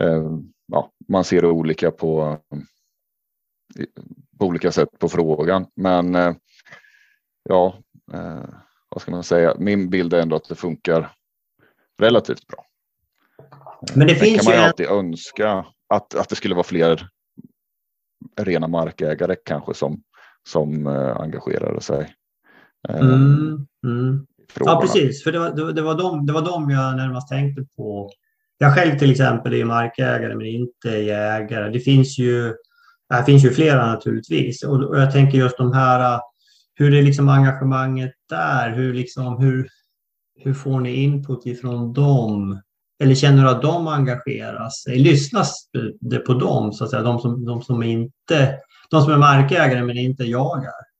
[0.00, 0.30] eh,
[0.66, 2.38] ja, man ser olika på,
[4.38, 5.66] på olika sätt på frågan.
[5.74, 6.34] Men eh,
[7.48, 7.78] ja,
[8.12, 8.44] eh,
[8.88, 9.54] vad ska man säga?
[9.58, 11.12] Min bild är ändå att det funkar
[11.98, 12.66] relativt bra.
[13.94, 17.08] Men det Sen finns kan man ju alltid önska att, att det skulle vara fler
[18.36, 20.02] rena markägare kanske som,
[20.48, 22.14] som eh, engagerade sig.
[22.88, 24.26] Mm, mm.
[24.60, 25.24] Ja, precis.
[25.24, 28.10] För det var, det, var de, det var de jag närmast tänkte på.
[28.58, 31.70] Jag själv till exempel är markägare men inte jägare.
[31.70, 32.54] Det finns ju,
[33.08, 34.64] det finns ju flera naturligtvis.
[34.64, 36.20] Och, och jag tänker just de här,
[36.74, 38.74] hur är liksom engagemanget där?
[38.74, 39.68] Hur, liksom, hur,
[40.38, 42.60] hur får ni input ifrån dem?
[43.02, 44.98] Eller känner du att de engagerar sig?
[44.98, 45.68] Lyssnas
[46.00, 47.02] det på dem, så att säga?
[47.02, 48.58] De som, de som, inte,
[48.90, 50.91] de som är markägare men inte jagar?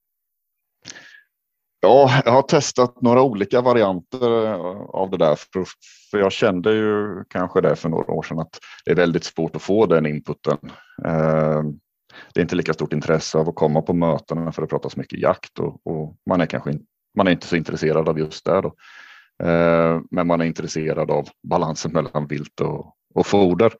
[1.85, 5.35] Ja, jag har testat några olika varianter eh, av det där.
[5.35, 5.65] För,
[6.11, 9.55] för jag kände ju kanske det för några år sedan att det är väldigt svårt
[9.55, 10.57] att få den inputen.
[11.05, 11.63] Eh,
[12.33, 15.19] det är inte lika stort intresse av att komma på mötena för det pratas mycket
[15.19, 16.85] jakt och, och man är kanske in,
[17.17, 18.61] man är inte så intresserad av just det.
[18.61, 18.73] Då.
[19.47, 23.73] Eh, men man är intresserad av balansen mellan vilt och, och foder.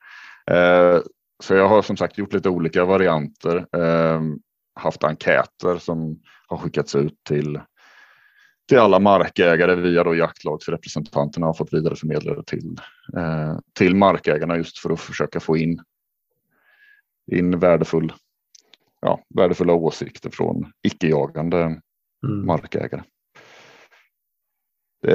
[1.42, 3.66] Så jag har som sagt gjort lite olika varianter.
[4.80, 7.60] Haft enkäter som har skickats ut till
[8.68, 12.80] till alla markägare via då jaktlagsrepresentanterna har fått vidareförmedlade till,
[13.16, 15.80] eh, till markägarna just för att försöka få in,
[17.32, 18.12] in värdefull,
[19.00, 21.80] ja, värdefulla åsikter från icke-jagande
[22.26, 22.46] Mm.
[22.46, 23.02] markägare.
[25.06, 25.14] Eh,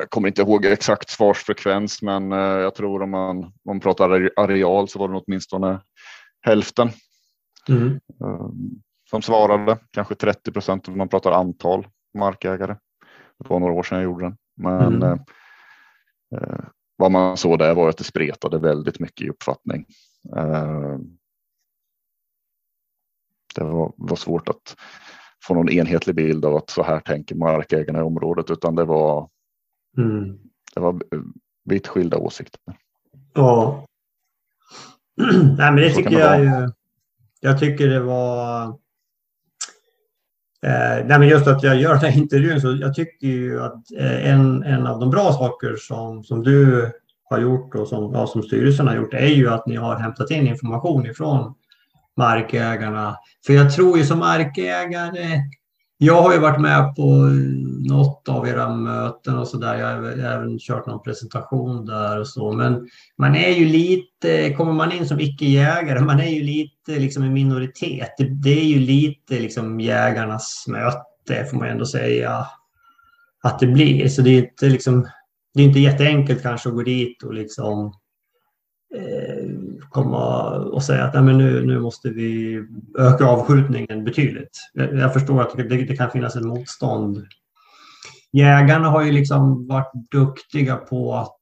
[0.00, 4.10] Jag kommer inte ihåg exakt svarsfrekvens, men eh, jag tror om man, om man pratar
[4.10, 5.80] are- areal så var det åtminstone
[6.40, 6.90] hälften
[7.68, 8.00] Mm.
[8.24, 8.48] eh,
[9.10, 9.78] som svarade.
[9.90, 12.76] Kanske 30 procent om man pratar antal markägare.
[13.38, 14.36] Det var några år sedan jag gjorde den.
[14.56, 15.02] Men Mm.
[15.02, 15.18] eh,
[16.34, 16.64] eh,
[16.96, 19.86] vad man såg där var att det spretade väldigt mycket i uppfattning.
[20.36, 20.98] Eh,
[23.54, 24.76] det var, var svårt att
[25.44, 29.28] få någon enhetlig bild av att så här tänker markägarna i området, utan det var,
[29.98, 30.38] Mm.
[30.74, 31.20] det var eh,
[31.64, 32.60] vitt skilda åsikter.
[33.34, 33.86] Ja.
[35.58, 36.70] Nej, men det Så tycker jag ju.
[37.40, 38.78] Jag tycker det var.
[40.66, 43.92] Eh, nej, men just att jag gör den här intervjun så jag tycker ju att
[43.98, 46.90] eh, en, en av de bra saker som, som du
[47.30, 50.30] har gjort och som, ja, som styrelsen har gjort är ju att ni har hämtat
[50.30, 51.54] in information ifrån
[52.16, 53.16] markägarna.
[53.46, 55.40] För jag tror ju som markägare,
[56.02, 57.02] jag har ju varit med på
[57.88, 59.78] något av era möten och sådär.
[59.78, 62.52] Jag har även kört någon presentation där och så.
[62.52, 67.22] Men man är ju lite, kommer man in som icke-jägare, man är ju lite liksom
[67.22, 68.14] en minoritet.
[68.18, 72.46] Det, det är ju lite liksom jägarnas möte får man ändå säga
[73.42, 74.08] att det blir.
[74.08, 75.08] Så det är inte liksom,
[75.54, 77.86] det är inte jätteenkelt kanske att gå dit och liksom
[78.94, 79.29] eh,
[79.90, 82.60] komma och säga att Nej, men nu, nu måste vi
[82.98, 84.58] öka avskjutningen betydligt.
[84.72, 87.26] Jag, jag förstår att det, det kan finnas en motstånd.
[88.32, 91.36] Jägarna har ju liksom varit duktiga på att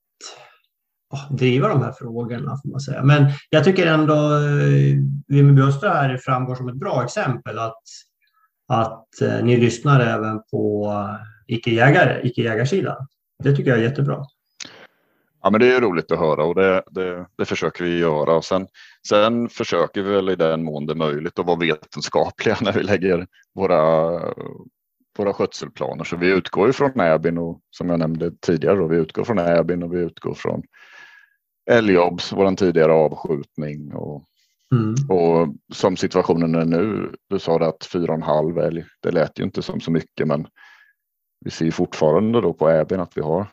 [1.14, 3.02] oh, driva de här frågorna får man säga.
[3.02, 4.96] Men jag tycker ändå eh,
[5.28, 7.82] Vimmerby Östra här framgår som ett bra exempel att,
[8.68, 13.06] att eh, ni lyssnar även på eh, icke-jägare, icke-jägarsidan.
[13.44, 14.24] Det tycker jag är jättebra.
[15.48, 18.36] Ja, men det är roligt att höra och det, det, det försöker vi göra.
[18.36, 18.66] Och sen,
[19.08, 22.82] sen försöker vi väl i den mån det är möjligt att vara vetenskapliga när vi
[22.82, 24.10] lägger våra,
[25.18, 26.04] våra skötselplaner.
[26.04, 29.38] Så vi utgår ju från Äbin och som jag nämnde tidigare, då, vi utgår från
[29.38, 30.62] Äbin och vi utgår från
[31.70, 34.24] älgjobbs, vår tidigare avskjutning och,
[34.74, 34.94] Mm.
[35.08, 37.12] och som situationen är nu.
[37.28, 39.90] Du sa det att fyra och en halv älg, det lät ju inte som så
[39.90, 40.46] mycket, men
[41.44, 43.46] vi ser fortfarande då på Äbin att vi har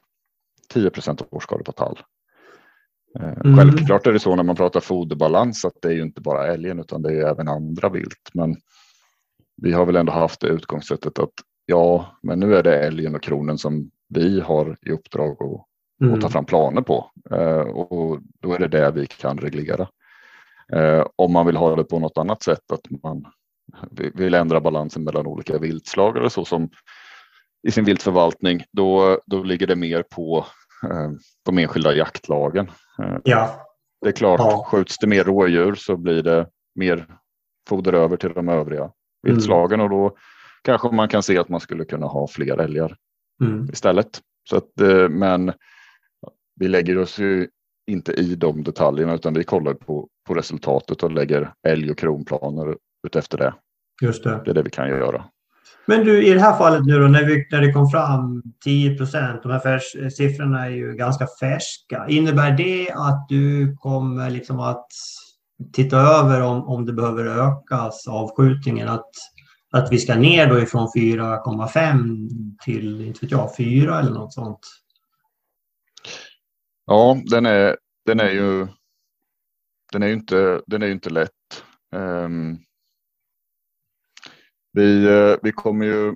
[0.70, 2.00] 10 procent årsskador på tall.
[3.20, 3.58] Eh, Mm.
[3.58, 6.80] Självklart är det så när man pratar foderbalans att det är ju inte bara älgen
[6.80, 8.30] utan det är ju även andra vilt.
[8.34, 8.56] Men
[9.62, 11.34] vi har väl ändå haft det utgångssättet att
[11.66, 15.66] ja, men nu är det älgen och kronen som vi har i uppdrag att,
[16.02, 16.14] Mm.
[16.14, 17.12] att ta fram planer på.
[17.32, 19.88] Eh, och då är det det vi kan reglera.
[20.74, 23.26] Eh, om man vill ha det på något annat sätt, att man
[23.92, 26.70] vill ändra balansen mellan olika viltslag eller så som
[27.68, 30.46] i sin viltförvaltning, då, då ligger det mer på
[30.84, 31.12] eh,
[31.46, 32.72] de enskilda jaktlagen.
[33.00, 33.68] Eh, Ja,
[34.02, 34.66] det är klart, Ja.
[34.68, 37.08] skjuts det mer rådjur så blir det mer
[37.70, 38.92] foder över till de övriga
[39.24, 40.16] viltslagen och då
[40.62, 42.98] kanske man kan se att man skulle kunna ha fler älgar
[43.44, 43.70] mm.
[43.74, 44.22] istället.
[44.50, 45.54] Så att, eh, men
[46.60, 47.48] vi lägger oss ju
[47.88, 52.78] inte i de detaljerna utan vi kollar på, på resultatet och lägger älg och kronplaner
[53.08, 53.54] utefter det.
[54.02, 54.42] just det.
[54.46, 55.26] Det är det vi kan göra.
[55.86, 58.98] Men du, i det här fallet nu då, när, vi, när det kom fram 10
[58.98, 62.06] procent, de här färs, eh, siffrorna är ju ganska färska.
[62.10, 64.88] Innebär det att du kommer liksom att
[65.74, 68.88] titta över om, om det behöver ökas avskjutningen?
[68.88, 69.10] Att,
[69.72, 72.30] att vi ska ner då ifrån 4,5
[72.64, 74.60] till, inte vet jag, 4 eller något sånt?
[76.86, 78.68] Ja, den är, den är ju.
[79.92, 81.32] Den är ju inte, den är ju inte lätt.
[81.96, 82.60] Um,
[84.76, 86.16] vi, eh, vi kommer ju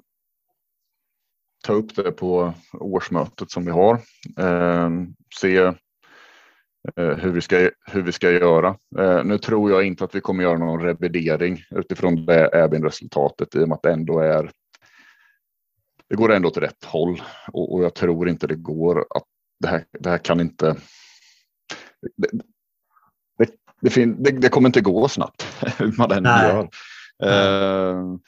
[1.64, 4.00] ta upp det på årsmötet som vi har.
[4.38, 5.74] Ehm, se eh,
[6.96, 8.78] hur vi ska, hur vi ska göra.
[9.00, 13.56] Eh, nu tror jag inte att vi kommer göra någon revidering utifrån det även resultatet
[13.56, 14.52] i och med att det ändå är.
[16.10, 19.24] Det går ändå åt rätt håll och, och jag tror inte det går att
[19.60, 20.76] det här, det här kan inte.
[22.18, 22.30] Det,
[23.82, 25.48] det, det, det, kommer inte gå snabbt
[25.80, 26.70] hur man än gör.
[27.24, 28.20] Eh,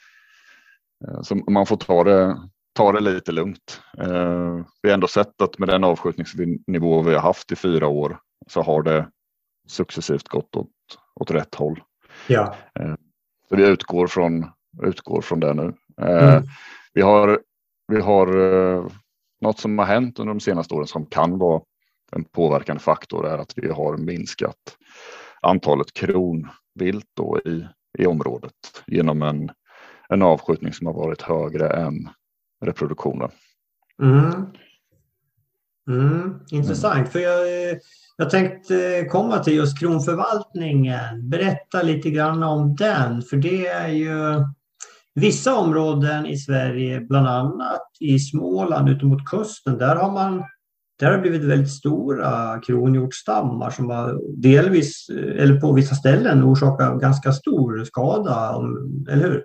[1.22, 2.36] så man får ta det,
[2.74, 3.82] ta det lite lugnt.
[3.98, 8.18] Eh, vi har ändå sett att med den avskjutningsnivå vi har haft i fyra år
[8.46, 9.08] så har det
[9.68, 10.70] successivt gått åt,
[11.20, 11.80] åt rätt håll.
[12.26, 12.54] Ja.
[13.48, 14.46] Så vi utgår från,
[14.82, 15.74] utgår från det nu.
[16.00, 16.44] Eh, Mm.
[16.94, 17.40] Vi har,
[17.88, 18.86] vi har eh,
[19.40, 21.62] något som har hänt under de senaste åren som kan vara
[22.16, 24.76] en påverkande faktor är att vi har minskat
[25.40, 27.66] antalet kronvilt då i,
[27.98, 29.50] i området genom en,
[30.12, 32.08] en avskjutning som har varit högre än
[32.64, 33.30] reproduktionen.
[34.02, 34.46] Mm.
[35.88, 37.46] Mm, intressant, för jag,
[38.16, 41.28] Jag tänkte komma till just kronförvaltningen.
[41.28, 44.44] Berätta lite grann om den, för det är ju
[45.14, 50.44] vissa områden i Sverige, bland annat i Småland ut mot kusten, där har man
[50.98, 56.44] där har det blivit väldigt stora kronhjortsstammar som har delvis, eh, eller på vissa ställen,
[56.44, 58.54] orsakat ganska stor skada,
[59.10, 59.44] eller hur?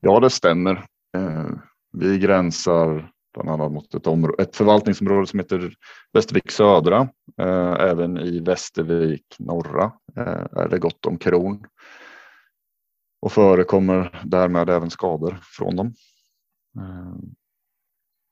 [0.00, 0.86] Ja, det stämmer.
[1.16, 1.48] Eh,
[1.92, 5.74] vi gränsar bland annat mot ett, område, ett förvaltningsområde som heter
[6.12, 7.08] Västervik södra.
[7.40, 11.64] Eh, även i Västervik norra eh, är det gott om kron
[13.22, 15.94] och förekommer därmed även skador från dem.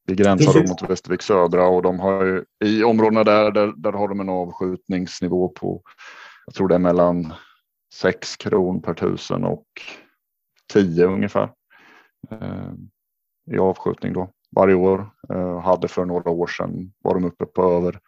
[0.07, 4.09] Vi gränsar mot Västervik södra och de har ju, i områdena där, där, där har
[4.09, 5.83] de en avskjutningsnivå på,
[6.46, 7.33] jag tror det är mellan
[7.94, 9.66] 6 kron per tusen och
[10.72, 11.50] 10 ungefär
[13.50, 15.11] i avskjutning då varje år.
[15.35, 18.00] Eh, hade för några år sedan var de uppe på över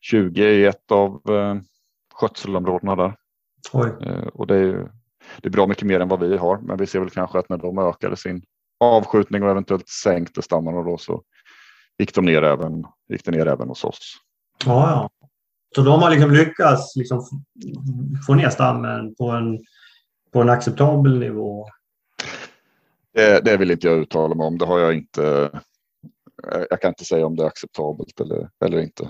[0.00, 1.56] 20 i ett av eh,
[2.14, 3.16] skötselområdena där.
[3.74, 4.90] Eh, och det är,
[5.40, 7.48] det är bra mycket mer än vad vi har, men vi ser väl kanske att
[7.48, 8.42] när de ökade sin
[8.80, 11.22] avskjutning och eventuellt sänkte stammarna då så
[11.98, 14.14] gick de ner även, gick det ner även hos oss.
[14.66, 15.10] Ja, ja.
[15.74, 17.22] Så de har liksom lyckats liksom
[18.26, 19.58] få ner stammen på en,
[20.32, 21.68] på en acceptabel nivå?
[23.14, 24.58] Det, det vill inte jag uttala mig om.
[24.58, 25.50] Det har jag inte.
[26.52, 29.04] Eh, jag kan inte säga om det är acceptabelt eller, eller inte.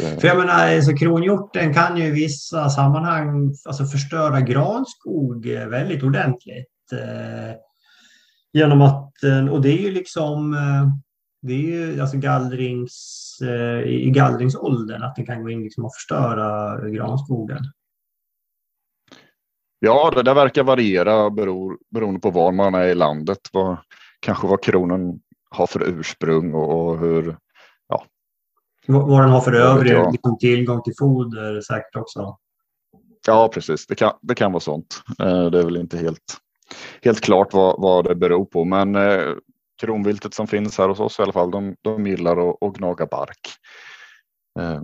[0.00, 0.18] Eh.
[0.18, 6.92] För jag menar, alltså, kronhjorten kan ju i vissa sammanhang alltså, förstöra granskog väldigt ordentligt.
[6.92, 7.54] Eh,
[8.52, 9.12] genom att,
[9.50, 10.56] och det är ju liksom,
[11.42, 13.38] det är ju alltså gallrings,
[13.86, 17.58] i gallringsåldern att den kan gå in liksom och förstöra granskogen.
[19.86, 23.38] Ja, det där verkar variera beror, beroende på var man är i landet.
[23.52, 23.76] Vad,
[24.20, 25.20] kanske vad kronan
[25.50, 27.36] har för ursprung och, och hur...
[27.88, 28.04] Ja.
[28.86, 32.38] Vad den har för övrig liksom, tillgång till foder säkert också.
[33.26, 33.86] Ja, precis.
[33.86, 35.02] Det kan, det kan vara sånt.
[35.18, 36.36] Eh, det är väl inte helt,
[37.02, 38.64] helt klart vad, vad det beror på.
[38.64, 39.34] Men eh,
[39.80, 43.06] kronviltet som finns här hos oss i alla fall, de, de gillar att, att gnaga
[43.06, 43.40] bark.
[44.58, 44.82] Eh,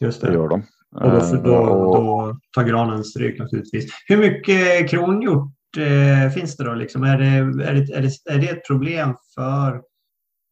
[0.00, 0.26] Just det.
[0.26, 0.62] det gör de.
[0.96, 3.92] Och då, då, eh, då tar granen stryk naturligtvis.
[4.06, 6.74] Hur mycket kronhjort eh, finns det då?
[6.74, 7.04] Liksom?
[7.04, 9.82] Är, det, är, det, är, det, är det ett problem för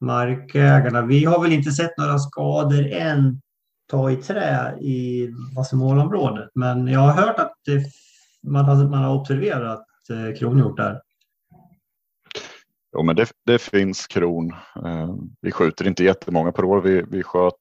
[0.00, 1.02] markägarna?
[1.02, 3.40] Vi har väl inte sett några skador än
[3.90, 7.84] ta i trä i Vassemålområdet, men jag har hört att det,
[8.42, 11.00] man, har, man har observerat eh, kronhjort där.
[12.92, 14.50] Jo, men det, det finns kron.
[14.84, 16.80] Eh, vi skjuter inte jättemånga per år.
[16.80, 17.54] Vi, vi sköt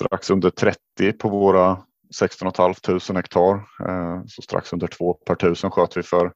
[0.00, 1.82] strax under 30 på våra
[2.14, 3.54] 16 500 hektar.
[3.88, 6.32] Eh, så strax under två per tusen sköt vi för,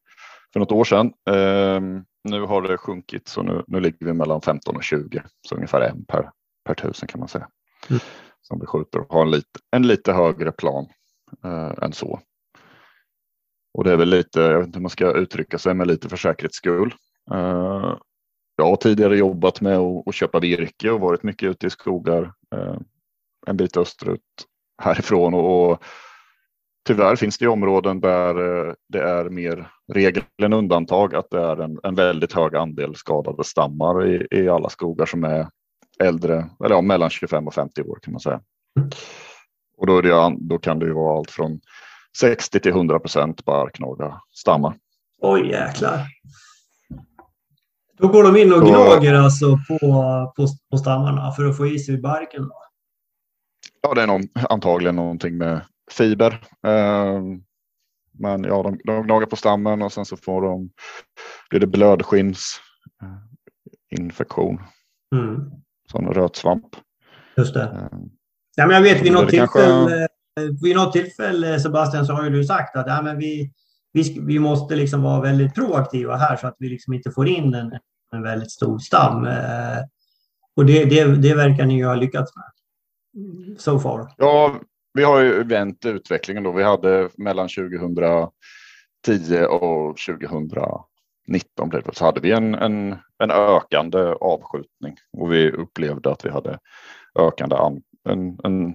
[0.52, 1.12] för något år sedan.
[1.30, 5.54] Ehm, nu har det sjunkit så nu, nu ligger vi mellan 15 och 20, så
[5.54, 6.30] ungefär en per,
[6.64, 7.48] per tusen kan man säga.
[7.90, 8.00] Mm.
[8.42, 10.86] Som vi skjuter och har en lite, en lite högre plan
[11.44, 12.20] eh, än så.
[13.74, 16.08] Och det är väl lite, jag vet inte hur man ska uttrycka sig, men lite
[16.08, 16.94] för säkerhets skull.
[17.32, 17.96] Eh,
[18.56, 22.32] jag har tidigare jobbat med att, köpa virke och varit mycket ute i skogar
[23.46, 24.20] en bit österut
[24.82, 25.82] härifrån och, och
[26.86, 28.34] tyvärr finns det områden där
[28.68, 32.94] eh, det är mer regel än undantag att det är en, en väldigt hög andel
[32.94, 35.46] skadade stammar i, i alla skogar som är
[36.00, 38.40] äldre, eller ja, mellan 25 och 50 år kan man säga.
[39.76, 41.60] Och då, det, då kan det ju vara allt från
[42.18, 44.76] 60 till 100 procent barknaga stammar.
[45.22, 46.06] Oj jäklar.
[47.98, 49.78] Då går de in och gnager alltså på,
[50.36, 52.50] på, på stammarna för att få i sig barken?
[53.82, 56.32] Ja, det är någon, antagligen någonting med fiber.
[56.66, 57.22] Eh,
[58.12, 60.70] men ja, de, de gnagar på stammen och sen så får de,
[61.50, 64.54] blir det blödskinnsinfektion.
[65.14, 65.50] Eh, mm.
[65.90, 66.66] Sån rötsvamp.
[67.36, 67.62] Just det.
[67.62, 67.88] Eh,
[68.56, 70.62] ja, men jag vet vid något, tillfälle, kanske...
[70.62, 73.52] vid något tillfälle Sebastian så har ju du sagt att ja, men vi,
[73.92, 77.54] vi, vi måste liksom vara väldigt proaktiva här så att vi liksom inte får in
[77.54, 77.78] en,
[78.12, 79.26] en väldigt stor stam.
[79.26, 79.78] Eh,
[80.56, 82.44] och det, det, det verkar ni ju ha lyckats med
[83.58, 84.12] so far?
[84.16, 84.60] Ja,
[84.94, 86.52] vi har ju vänt utvecklingen då.
[86.52, 88.30] Vi hade mellan 2010
[89.48, 96.10] och 2019 blev det, så hade vi en, en, en ökande avskjutning och vi upplevde
[96.10, 96.58] att vi hade
[97.18, 98.74] ökande an, en, en,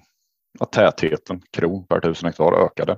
[0.60, 2.98] att tätheten kron per tusen hektar ökade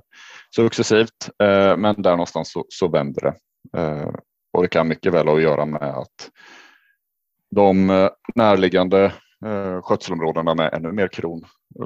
[0.56, 1.30] successivt.
[1.44, 3.34] Eh, men där någonstans så, så vänder det.
[3.82, 4.10] Eh,
[4.54, 6.30] och det kan mycket väl ha att göra med att
[7.56, 9.14] de eh, närliggande
[9.46, 11.46] eh, skötselområdena med ännu mer kron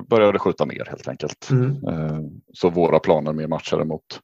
[0.09, 1.49] började skjuta mer helt enkelt.
[1.51, 1.87] Mm.
[1.87, 2.19] Eh,
[2.53, 4.21] så våra planer mer matchade mot,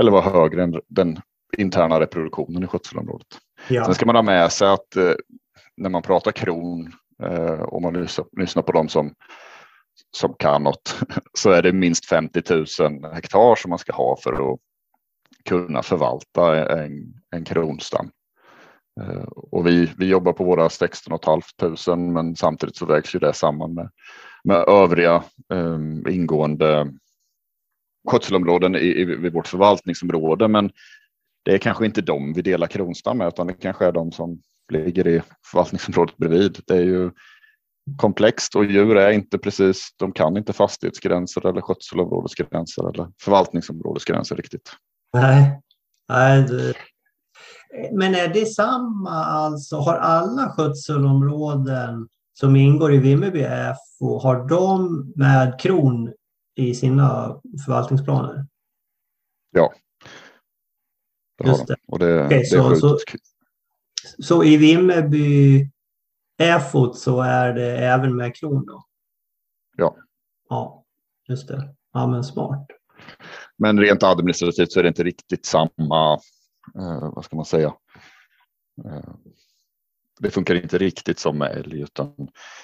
[0.00, 1.20] eller var högre än den
[1.58, 3.26] interna reproduktionen i skötselområdet.
[3.68, 3.84] Ja.
[3.84, 5.12] Sen ska man ha med sig att eh,
[5.76, 6.92] när man pratar kron
[7.60, 9.14] om man lyssnar på dem som,
[10.16, 10.96] som kan något
[11.38, 12.42] så är det minst 50
[12.80, 14.60] 000 hektar som man ska ha för att
[15.44, 18.10] kunna förvalta en, en kronstam.
[19.00, 21.18] Eh, och vi, vi jobbar på våra 16
[21.60, 23.90] 500 men samtidigt så vägs ju det samman med,
[24.44, 25.78] med övriga eh,
[26.14, 26.92] ingående
[28.08, 30.48] skötselområden i, i, i vårt förvaltningsområde.
[30.48, 30.70] Men
[31.44, 34.40] det är kanske inte de vi delar kronstam med utan det kanske är de som
[34.72, 36.58] ligger i förvaltningsområdet bredvid.
[36.66, 37.10] Det är ju
[37.96, 44.72] komplext och djur är inte precis, de kan inte fastighetsgränser eller skötselområdesgränser eller förvaltningsområdesgränser riktigt.
[45.12, 45.60] Nej,
[46.08, 46.74] nej det
[47.92, 49.76] men är det samma alltså?
[49.76, 53.46] Har alla skötselområden som ingår i Vimmerby
[53.98, 56.12] FO, har de med kron
[56.54, 58.46] i sina förvaltningsplaner?
[59.50, 59.72] Ja.
[61.38, 61.76] Det Just det.
[61.86, 62.98] Och det, okay, det så, så,
[64.18, 65.70] så, i Vimmerby
[66.38, 68.84] EFOT så är det även med kron då?
[69.76, 69.96] Ja.
[70.48, 70.84] Ja,
[71.28, 71.74] just det.
[71.92, 72.66] Ja, men smart.
[73.56, 76.20] Men rent administrativt så är det inte riktigt samma,
[76.78, 77.74] eh, vad ska man säga,
[78.84, 79.14] eh,
[80.20, 82.12] det funkar inte riktigt som med älg utan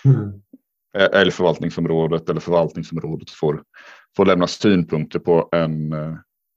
[0.05, 0.43] mm.
[1.13, 3.63] älgförvaltningsområdet eller förvaltningsområdet får,
[4.17, 6.15] får lämna synpunkter på en eh,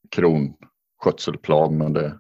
[0.10, 2.20] kronskötselplan men det,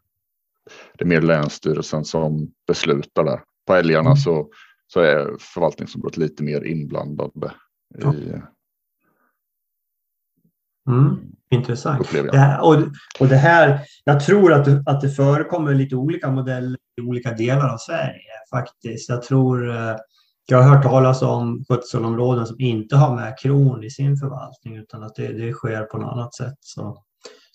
[0.97, 3.43] det är mer Länsstyrelsen som beslutar där.
[3.67, 4.17] På älgarna mm.
[4.17, 4.49] så,
[4.87, 7.53] så är förvaltningsområdet lite mer inblandade
[7.97, 8.13] ja.
[8.13, 8.41] i
[10.89, 11.17] Mm,
[11.51, 12.11] intressant.
[12.11, 12.75] Det här, och,
[13.19, 17.69] och det här, jag tror att, att det förekommer lite olika modeller i olika delar
[17.69, 19.09] av Sverige faktiskt.
[19.09, 19.95] Jag tror eh,
[20.45, 25.03] jag har hört talas om skötselområden som inte har med kron i sin förvaltning utan
[25.03, 26.57] att det, det sker på något annat sätt.
[26.59, 27.03] Så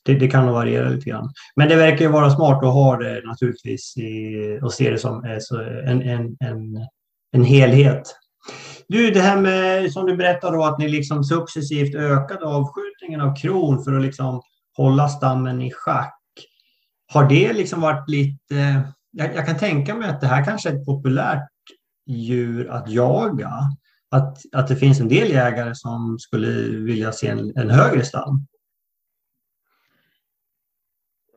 [0.05, 1.33] det, det kan nog variera lite grann.
[1.57, 5.25] Men det verkar vara smart att ha det naturligtvis i, och se det som
[5.87, 6.87] en, en, en,
[7.33, 8.17] en helhet
[8.89, 13.37] du, det här med som du berättade då att ni liksom successivt ökade avskjutningen av
[13.37, 14.43] kron för att liksom
[14.77, 16.21] hålla stammen i schack.
[17.13, 18.83] Har det liksom varit lite...
[19.11, 21.49] Jag, jag, kan tänka mig att det här kanske är ett populärt
[22.07, 23.53] djur att jaga.
[24.11, 26.49] Att, att det finns en del jägare som skulle
[26.79, 28.47] vilja se en, en högre stam.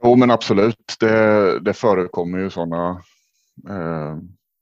[0.03, 0.95] Jo, men absolut.
[0.99, 3.01] Det, det förekommer ju sådana
[3.69, 4.17] eh,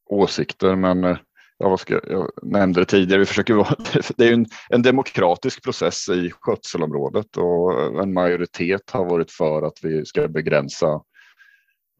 [0.05, 1.17] åsikter, men eh,
[1.57, 3.75] ja, ska, jag nämnde det tidigare, vi försöker vara,
[4.17, 9.79] det är en, en demokratisk process i skötselområdet och en majoritet har varit för att
[9.81, 10.93] vi ska begränsa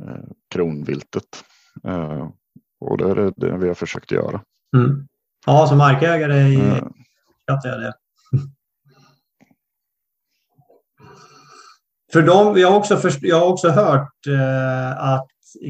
[0.04, 1.44] eh, kronviltet.
[1.88, 2.30] Eh,
[2.80, 4.42] och det är det, det, vi har försökt göra.
[4.78, 5.08] Mm.
[5.46, 6.58] Ja, som markägare
[7.48, 7.94] uppskattar jag det.
[12.14, 15.28] För dem, jag, har också först, jag har också hört eh, att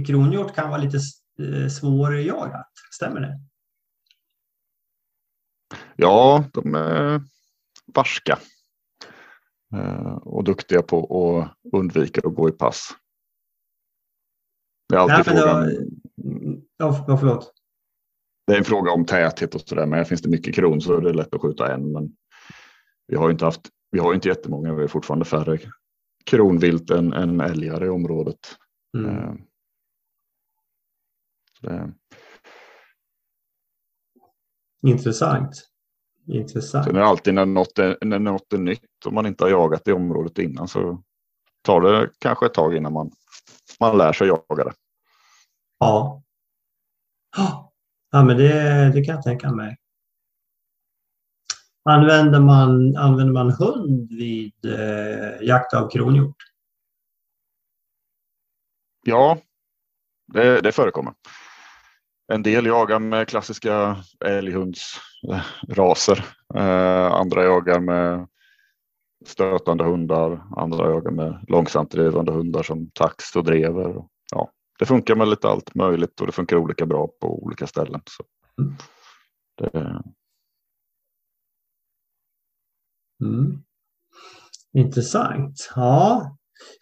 [0.08, 0.98] kronhjort kan vara lite
[1.40, 2.72] eh, svårjagat.
[2.92, 3.40] Stämmer det?
[5.96, 7.22] Ja, de är
[7.94, 8.40] barska
[9.74, 12.90] eh, och duktiga på att undvika att gå i pass.
[14.90, 15.66] Det är alltid Nej, frågan.
[15.66, 15.76] Var...
[16.78, 17.54] Ja, förlåt.
[18.48, 19.86] Det är en fråga om täthet och så där.
[19.86, 21.92] Men finns det mycket kron så är det lätt att skjuta en.
[21.92, 22.16] Men
[23.08, 23.62] vi har inte haft.
[23.92, 24.74] Vi har inte jättemånga.
[24.74, 25.60] Vi har fortfarande färre
[26.26, 28.40] kronvilt än, än älgar i området.
[28.98, 29.42] Mm.
[31.68, 31.88] Eh.
[34.88, 35.75] Intressant.
[36.28, 36.86] Intressant.
[36.86, 39.52] Sen är det alltid när något, är, när något är nytt och man inte har
[39.52, 41.04] jagat i området innan så
[41.62, 43.12] tar det kanske ett tag innan man,
[43.80, 44.74] man lär sig jaga det.
[45.80, 46.24] Ja.
[48.12, 49.78] Ja, men det, det kan jag tänka mig.
[51.90, 56.36] Använder man, använder man hund vid eh, jakt av kronhjort?
[59.04, 59.38] Ja,
[60.34, 61.14] det, det förekommer.
[62.28, 66.26] En del jagar med klassiska älghundsraser.
[66.56, 68.28] Eh, andra jagar med
[69.26, 70.44] stötande hundar.
[70.58, 74.04] Andra jagar med långsamt drivande hundar som tax och drever.
[74.32, 78.02] Ja, det funkar med lite allt möjligt och det funkar olika bra på olika ställen.
[78.06, 78.24] Så
[79.58, 80.02] det...
[83.24, 83.64] Mm.
[84.74, 85.72] Intressant.
[85.76, 86.38] Ja,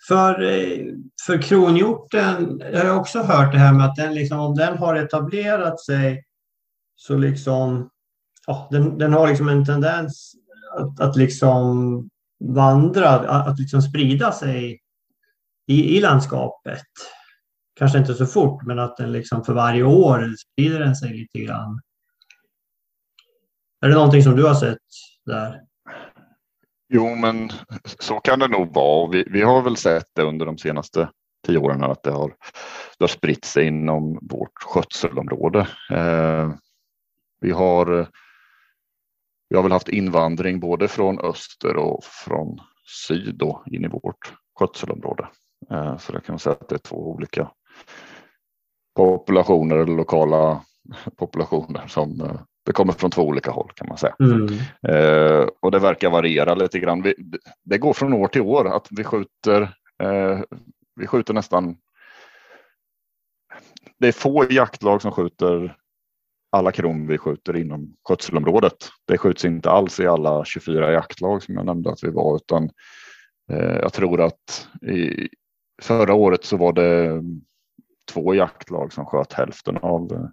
[0.08, 0.86] för, eh,
[1.26, 4.96] för kronhjorten jag har också hört det här med att den liksom, om den har
[4.96, 6.24] etablerat sig
[6.96, 7.90] så liksom,
[8.48, 10.34] ja, den, den har liksom en tendens
[10.78, 12.10] att, att liksom
[12.44, 14.80] vandra, att, att liksom sprida sig
[15.68, 16.84] i, i landskapet.
[17.76, 21.40] Kanske inte så fort, men att den liksom för varje år sprider den sig lite
[21.40, 21.82] grann.
[23.82, 24.78] Är det någonting som du har sett
[25.26, 25.62] där?
[26.96, 27.50] Jo, men
[28.00, 29.10] så kan det nog vara.
[29.12, 31.10] Vi, vi har väl sett det under de senaste
[31.48, 32.30] tio åren att det har,
[32.98, 35.68] det har spritt sig inom vårt skötselområde.
[35.92, 36.52] Eh,
[37.42, 38.08] Vi har,
[39.50, 42.60] vi har väl haft invandring både från öster och från
[43.08, 45.28] syd då, in i vårt skötselområde.
[45.72, 47.52] Eh, så det kan man säga att det är två olika
[48.96, 50.62] populationer eller lokala
[51.18, 54.16] populationer som eh, det kommer från två olika håll kan man säga.
[54.20, 54.48] Mm.
[54.88, 57.02] Eh, och det verkar variera lite grann.
[57.02, 57.16] Vi,
[57.64, 59.62] det går från år till år att vi skjuter,
[60.04, 60.40] eh,
[60.96, 61.78] vi skjuter nästan.
[64.00, 65.78] Det är få jaktlag som skjuter
[66.52, 68.90] alla kron vi skjuter inom skötselområdet.
[69.08, 72.70] Det skjuts inte alls i alla 24 jaktlag som jag nämnde att vi var, utan
[73.52, 75.30] eh, jag tror att i,
[75.82, 77.24] förra året så var det
[78.12, 80.26] två jaktlag som sköt hälften av eh,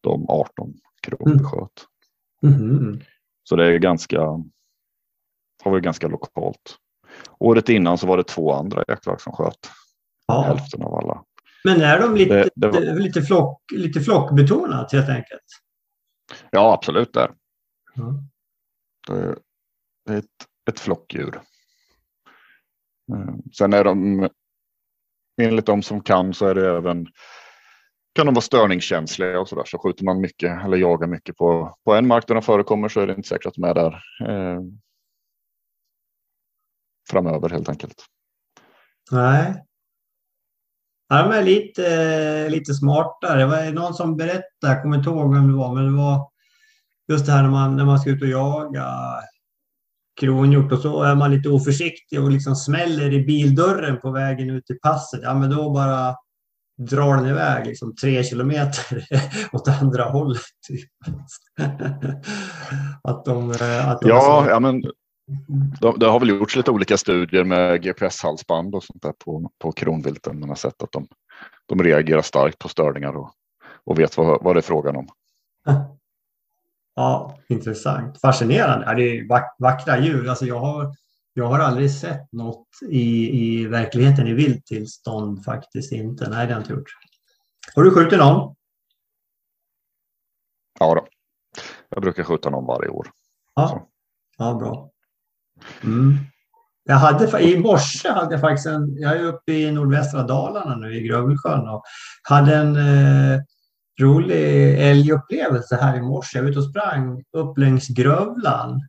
[0.00, 0.74] de 18
[1.06, 1.44] kronor mm.
[1.44, 1.86] sköt.
[2.42, 3.00] Mm.
[3.42, 4.20] Så det är ganska,
[5.64, 6.78] har varit ganska lokalt.
[7.38, 9.70] Året innan så var det två andra jaktlag som sköt
[10.26, 10.42] ja.
[10.42, 11.24] hälften av alla.
[11.64, 13.00] Men är de lite, det, det var...
[13.00, 15.42] lite, flock, lite flockbetonat helt enkelt?
[16.50, 17.34] Ja, absolut där.
[17.96, 18.14] Mm.
[19.06, 19.38] Det,
[20.06, 21.40] det är ett, ett flockdjur.
[23.12, 24.28] Eh, sen är de,
[25.42, 27.06] enligt de som kan så är det även
[28.16, 29.64] kan de vara störningskänsliga och så där.
[29.64, 33.00] Så skjuter man mycket eller jagar mycket på, på en mark där de förekommer så
[33.00, 34.60] är det inte säkert att de är där eh,
[37.10, 38.04] framöver helt enkelt.
[39.10, 39.64] Nej.
[41.08, 43.38] Ja, de är lite, lite smartare.
[43.38, 46.30] Det var någon som berättade, jag kommer inte ihåg vem det var, men det var
[47.08, 48.88] just det här när man, när man ska ut och jaga
[50.20, 54.66] kronhjort och så är man lite oförsiktig och liksom smäller i bildörren på vägen ut
[54.66, 55.20] till passet.
[55.22, 56.14] Ja, men då bara
[56.76, 59.06] drar den iväg liksom tre kilometer
[59.52, 60.42] åt andra hållet.
[60.68, 60.90] Typ.
[63.02, 64.50] att de, eh, att de ja, så...
[64.50, 64.82] ja, men
[65.96, 70.40] det har väl gjorts lite olika studier med GPS-halsband och sånt där på, på kronvilten.
[70.40, 71.08] Man har sett att de,
[71.66, 73.30] de reagerar starkt på störningar och,
[73.84, 75.08] och vet vad, vad det är frågan om.
[76.98, 78.20] Ja, intressant.
[78.20, 78.94] Fascinerande.
[78.94, 80.28] Det är vackra djur.
[80.28, 80.94] Alltså jag har
[81.38, 86.28] jag har aldrig sett något i, i verkligheten i vildtillstånd faktiskt inte.
[86.28, 86.90] Nej, det har jag inte gjort.
[87.74, 88.54] Har du skjutit någon?
[90.78, 91.06] Ja, då.
[91.88, 93.10] jag brukar skjuta någon varje år.
[93.54, 93.88] Ja,
[94.38, 94.90] ja bra.
[95.84, 96.14] Mm.
[96.84, 100.96] Jag hade, I morse hade jag faktiskt en, jag är uppe i nordvästra Dalarna nu
[100.96, 101.82] i Grövelsjön och
[102.22, 103.40] hade en eh,
[104.00, 106.38] rolig älgupplevelse här i morse.
[106.38, 108.80] Jag var ute och sprang upp längs Grövlan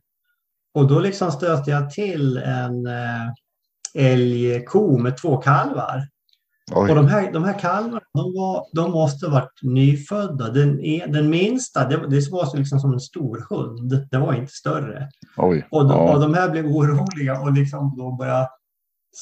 [0.78, 3.32] och då liksom stötte jag till en eh,
[3.94, 6.08] älgko med två kalvar.
[6.72, 6.90] Oj.
[6.90, 10.50] Och de här, de här kalvarna, de, var, de måste ha varit nyfödda.
[10.50, 10.76] Den,
[11.12, 14.08] den minsta, det, det var liksom som en stor hund.
[14.10, 15.08] Det var inte större.
[15.36, 15.68] Oj.
[15.70, 16.14] Och, de, ja.
[16.14, 18.48] och de här blev oroliga och liksom då började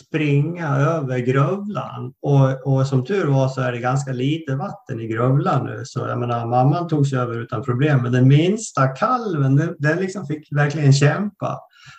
[0.05, 2.13] springa över Grövlan.
[2.23, 5.83] Och, och som tur var så är det ganska lite vatten i Grövlan nu.
[5.85, 8.03] Så jag menar, mamman tog sig över utan problem.
[8.03, 11.59] Men den minsta kalven, den, den liksom fick verkligen kämpa.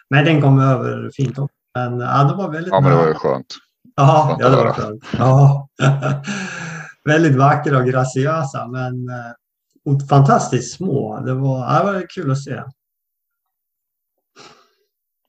[0.09, 1.55] Men den kom över fint också.
[1.75, 3.55] Men ja, det var väldigt Ja, men det var ju skönt.
[3.95, 5.03] Ja, ja det var skönt.
[5.17, 5.67] Ja.
[7.05, 11.19] väldigt vackra och graciösa, men eh, fantastiskt små.
[11.19, 12.63] Det var, det var kul att se.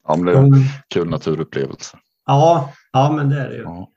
[0.09, 1.97] Ja, men det är en kul naturupplevelse.
[2.29, 3.63] Ja, ja men det är det ju.
[3.63, 3.89] Ja.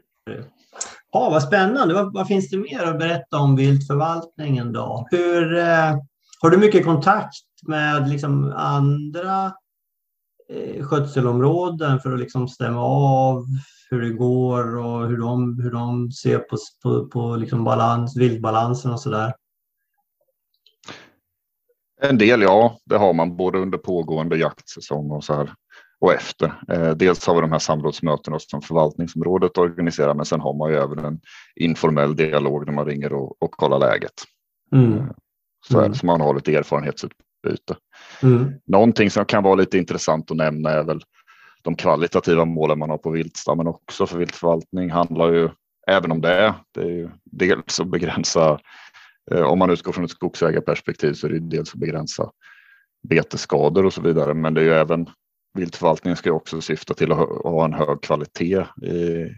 [1.12, 1.94] Ja, vad spännande.
[1.94, 5.08] Vad, vad, finns det mer att berätta om viltförvaltningen då?
[5.12, 5.96] Hur, eh,
[6.42, 9.54] har du mycket kontakt med liksom andra
[10.50, 13.46] eh, skötselområden för att liksom stämma av
[13.90, 18.92] hur det går och hur de, hur de ser på, på, på liksom balans, viltbalansen
[18.92, 19.34] och så där?
[22.02, 25.54] En del ja, det har man både under pågående jaktsäsong och så här
[26.02, 26.54] och efter.
[26.68, 30.78] Eh, dels har vi de här samrådsmötena som förvaltningsområdet organiserar, men sen har man ju
[30.78, 31.20] även en
[31.56, 34.14] informell dialog när man ringer och, och kollar läget.
[34.72, 34.98] Mm.
[34.98, 35.06] Eh,
[35.68, 37.76] så det, så man har lite erfarenhetsutbyte.
[38.24, 38.54] Mm.
[38.68, 41.02] Någonting som kan vara lite intressant att nämna är väl
[41.64, 45.50] de kvalitativa målen man har på viltstammen också för viltförvaltning handlar ju
[45.88, 46.54] även om det.
[46.74, 48.60] Det är ju dels att begränsa,
[49.32, 52.32] eh, om man utgår från ett skogsägarperspektiv så är det dels att begränsa
[53.10, 55.10] betesskador och så vidare, men det är ju även
[55.54, 59.30] viltförvaltningen ska också syfta till att ha en hög kvalitet i,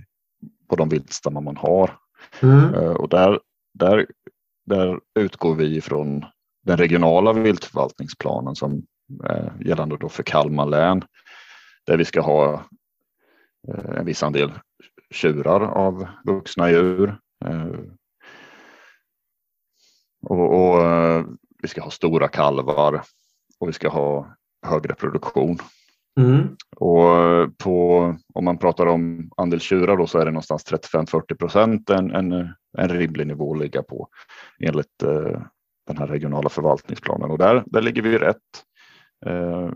[0.70, 1.97] på de viltstammar man har.
[2.41, 2.74] Mm.
[2.74, 3.39] Eh, och där,
[3.74, 4.07] där,
[4.66, 6.26] där utgår vi från
[6.66, 8.86] den regionala viltförvaltningsplanen som
[9.30, 11.03] eh, gällande då för Kalmar län.
[11.86, 12.53] Där vi ska ha
[13.68, 14.51] eh, en viss andel
[15.11, 17.18] tjurar av vuxna djur.
[20.26, 20.86] Och, och
[21.61, 23.01] vi ska ha stora kalvar
[23.59, 24.36] och vi ska ha
[24.66, 25.57] hög reproduktion.
[26.20, 26.55] Mm.
[26.76, 27.99] Och på,
[28.34, 32.32] om man pratar om andel tjurar då så är det någonstans 35-40 procent en, en,
[32.78, 34.07] en rimlig nivå att ligga på
[34.59, 35.41] enligt eh,
[35.88, 38.38] den här regionala förvaltningsplanen och där, där ligger vi rätt.
[39.26, 39.70] Eh,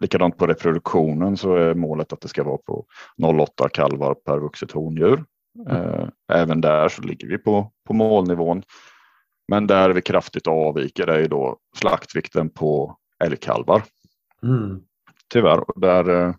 [0.00, 2.86] likadant på reproduktionen så är målet att det ska vara på
[3.22, 5.24] 0,8 kalvar per vuxet hondjur.
[5.70, 8.62] Eh, även där så ligger vi på, på målnivån.
[9.48, 13.82] Men där vi kraftigt avviker är ju då slaktvikten på älgkalvar.
[14.42, 14.80] Mm.
[15.32, 15.64] Tyvärr.
[15.80, 16.34] Där, eh,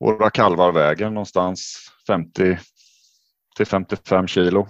[0.00, 2.58] våra kalvar väger någonstans 50
[3.56, 4.68] till 55 kilo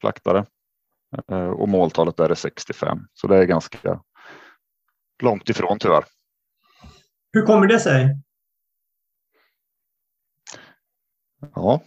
[0.00, 0.46] slaktade.
[1.30, 2.98] Eh, och måltalet där är 65.
[3.12, 4.00] Så det är ganska
[5.22, 6.04] långt ifrån tyvärr.
[7.32, 8.16] Hur kommer det sig?
[11.54, 11.82] Ja,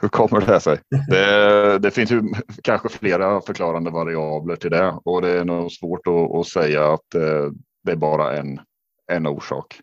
[0.00, 0.80] hur kommer det sig?
[1.08, 2.22] Det, det, finns ju
[2.62, 7.14] kanske flera förklarande variabler till det och det är nog svårt att, att säga att
[7.14, 7.50] eh,
[7.82, 8.60] det är bara en,
[9.12, 9.80] en orsak.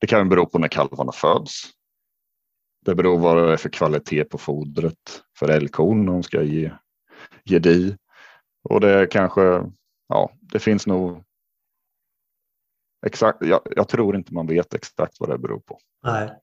[0.00, 1.62] Det kan bero på när kalvarna föds.
[2.84, 6.72] Det beror på vad det är för kvalitet på fodret för älgkon de ska ge,
[7.44, 7.96] ge di.
[8.68, 9.40] Och det kanske,
[10.08, 11.24] ja, det finns nog
[13.06, 13.38] exakt.
[13.42, 15.78] Jag, jag tror inte man vet exakt vad det beror på.
[16.02, 16.38] Nej.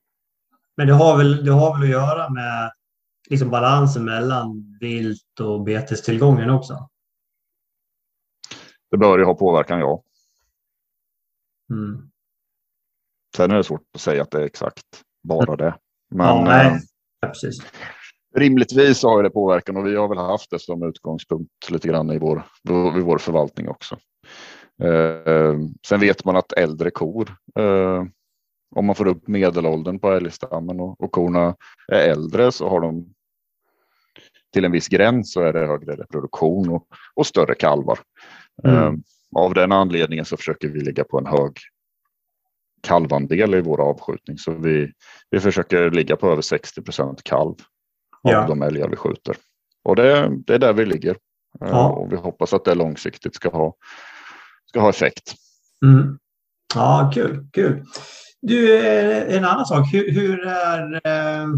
[0.76, 2.72] Men det har väl, det har väl att göra med
[3.30, 6.88] liksom balansen mellan vilt och betestillgången också?
[8.90, 10.02] Det bör ju ha påverkan, ja.
[11.70, 12.10] Mm.
[13.36, 15.74] Sen är det svårt att säga att det är exakt bara det.
[16.10, 16.66] Men ja, nej.
[16.66, 16.76] eh,
[17.20, 17.58] Ja, precis.
[18.36, 22.18] rimligtvis har det påverkan och vi har väl haft det som utgångspunkt lite grann i
[22.18, 22.42] vår,
[22.98, 23.98] i vår förvaltning också.
[24.82, 28.04] Eh, sen vet man att äldre kor, eh,
[28.76, 31.56] om man får upp medelåldern på älgstammen och, och korna
[31.92, 33.14] är äldre så har de
[34.52, 37.98] till en viss gräns så är det högre reproduktion och, och större kalvar.
[38.64, 39.02] Mm.
[39.36, 41.52] Av den anledningen så försöker vi ligga på en hög
[42.82, 44.38] kalvandel i vår avskjutning.
[44.38, 44.92] Så vi,
[45.30, 47.54] vi försöker ligga på över 60 procent kalv
[48.22, 48.46] av Ja.
[48.48, 49.36] de älgar vi skjuter.
[49.84, 51.10] Och det, det är där vi ligger.
[51.10, 51.88] Eh, Ja.
[51.88, 53.74] Och vi hoppas att det långsiktigt ska ha,
[54.66, 55.34] ska ha effekt.
[55.84, 56.18] Mm.
[56.74, 57.84] Ja, kul, kul.
[58.42, 59.86] Du, eh, en annan sak.
[59.92, 61.48] Hur, hur, är, eh,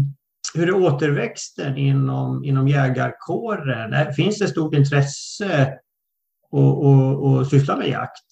[0.53, 4.13] hur är återväxten inom, inom jägarkåren?
[4.13, 5.73] Finns det stort intresse
[6.51, 8.25] att, att, att syssla med jakt?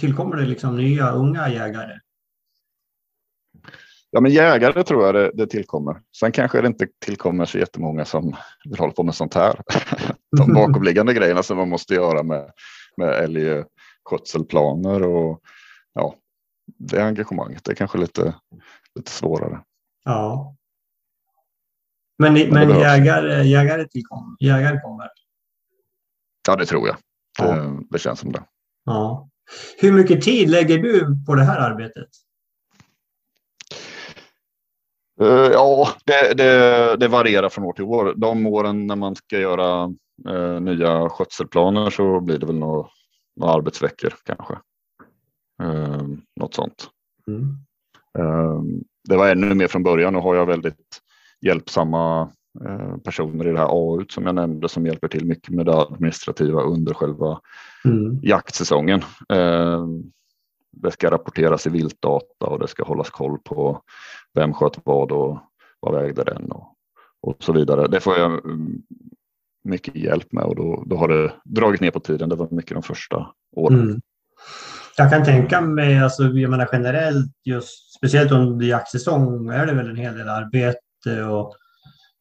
[0.00, 1.98] Tillkommer det liksom nya unga jägare?
[4.10, 6.00] Ja, men jägare tror jag det, det tillkommer.
[6.20, 9.60] Sen kanske det inte tillkommer så jättemånga som vill hålla på med sånt här.
[10.36, 12.52] De bakomliggande grejerna som man måste göra med,
[12.96, 15.40] med älgskötselplaner och
[15.94, 16.14] ja,
[16.66, 17.64] det engagemanget.
[17.64, 18.34] Det är kanske lite,
[18.94, 19.60] lite svårare.
[20.04, 20.54] Ja.
[22.18, 22.82] Men, men behövs.
[22.82, 25.08] jägare, jägare, tillkom, jägare kommer?
[26.48, 26.96] Ja, det tror jag.
[27.38, 27.80] Det, Ja.
[27.90, 28.42] det känns som det.
[28.84, 29.28] Ja.
[29.78, 32.08] Hur mycket tid lägger du på det här arbetet?
[35.20, 38.14] Eh, Ja, det, det, det varierar från år till år.
[38.16, 39.94] De åren när man ska göra
[40.28, 42.88] eh, nya skötselplaner så blir det väl några,
[43.36, 44.54] några arbetsveckor kanske.
[45.62, 46.02] Eh,
[46.40, 46.88] något sånt.
[47.28, 47.42] Mm.
[48.18, 48.62] Eh,
[49.08, 50.12] det var ännu mer från början.
[50.12, 51.00] Nu har jag väldigt
[51.46, 52.28] hjälpsamma eh,
[53.04, 56.62] personer i det här AU som jag nämnde som hjälper till mycket med det administrativa
[56.62, 57.40] under själva
[57.84, 58.18] Mm.
[58.22, 59.02] jaktsäsongen.
[59.28, 59.86] Eh,
[60.72, 63.82] det ska rapporteras i viltdata och det ska hållas koll på
[64.34, 65.38] vem sköt vad och
[65.80, 66.74] vad vägde den och,
[67.20, 67.86] och så vidare.
[67.86, 68.82] Det får jag mm,
[69.64, 72.28] mycket hjälp med och då, då har det dragit ner på tiden.
[72.28, 73.80] Det var mycket de första åren.
[73.80, 74.00] Mm.
[74.96, 79.90] Jag kan tänka mig, alltså, jag menar generellt, just, speciellt under jaktsäsong, är det väl
[79.90, 81.24] en hel del arbete.
[81.24, 81.54] Och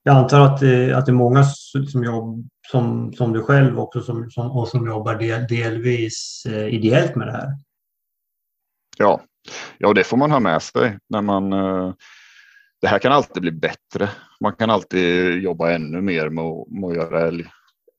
[0.07, 4.01] jag antar att det, att det är många som, jobb, som, som du själv också
[4.01, 7.47] som, som, och som jobbar del, delvis eh, ideellt med det här.
[8.97, 9.21] Ja.
[9.77, 11.93] ja, det får man ha med sig när man eh,
[12.81, 14.09] det här kan alltid bli bättre.
[14.41, 17.45] Man kan alltid jobba ännu mer med att, med att göra älg,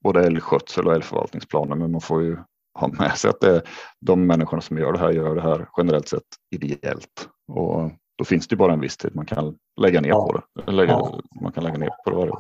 [0.02, 1.76] både älgskötsel och älgförvaltningsplaner.
[1.76, 2.36] Men man får ju
[2.74, 3.62] ha med sig att det,
[4.00, 7.28] de människorna som gör det här gör det här generellt sett ideellt.
[7.48, 10.26] Och då finns det bara en viss tid man kan lägga ner Ja.
[10.26, 10.72] på det.
[10.72, 11.20] Lägga, Ja.
[11.42, 12.38] Man kan lägga ner på det varje år.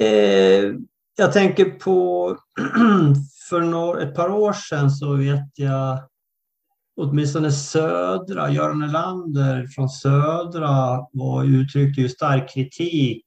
[0.00, 0.74] Eh,
[1.16, 2.36] jag tänker på
[3.50, 5.98] för några, ett par år sedan så vet jag
[6.96, 13.24] åtminstone Södra, Göran Nylander från Södra var, uttryckte ju stark kritik.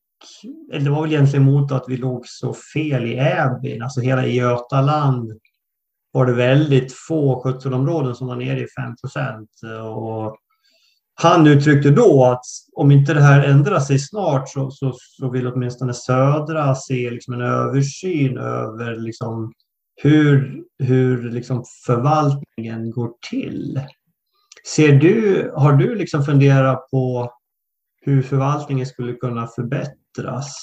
[0.73, 4.25] Eller det var väl egentligen mot att vi låg så fel i Äbyn, alltså hela
[4.25, 5.31] Götaland
[6.11, 9.49] var det väldigt få skötselområden som var nere i 5 procent.
[9.83, 10.37] Och
[11.15, 15.47] han uttryckte då att om inte det här ändrar sig snart så, så, så vill
[15.47, 19.53] åtminstone Södra se liksom en översyn över liksom
[20.01, 23.81] hur, hur liksom förvaltningen går till.
[24.75, 27.31] Ser du, har du liksom funderat på
[28.01, 30.55] hur förvaltningen skulle kunna förbättras?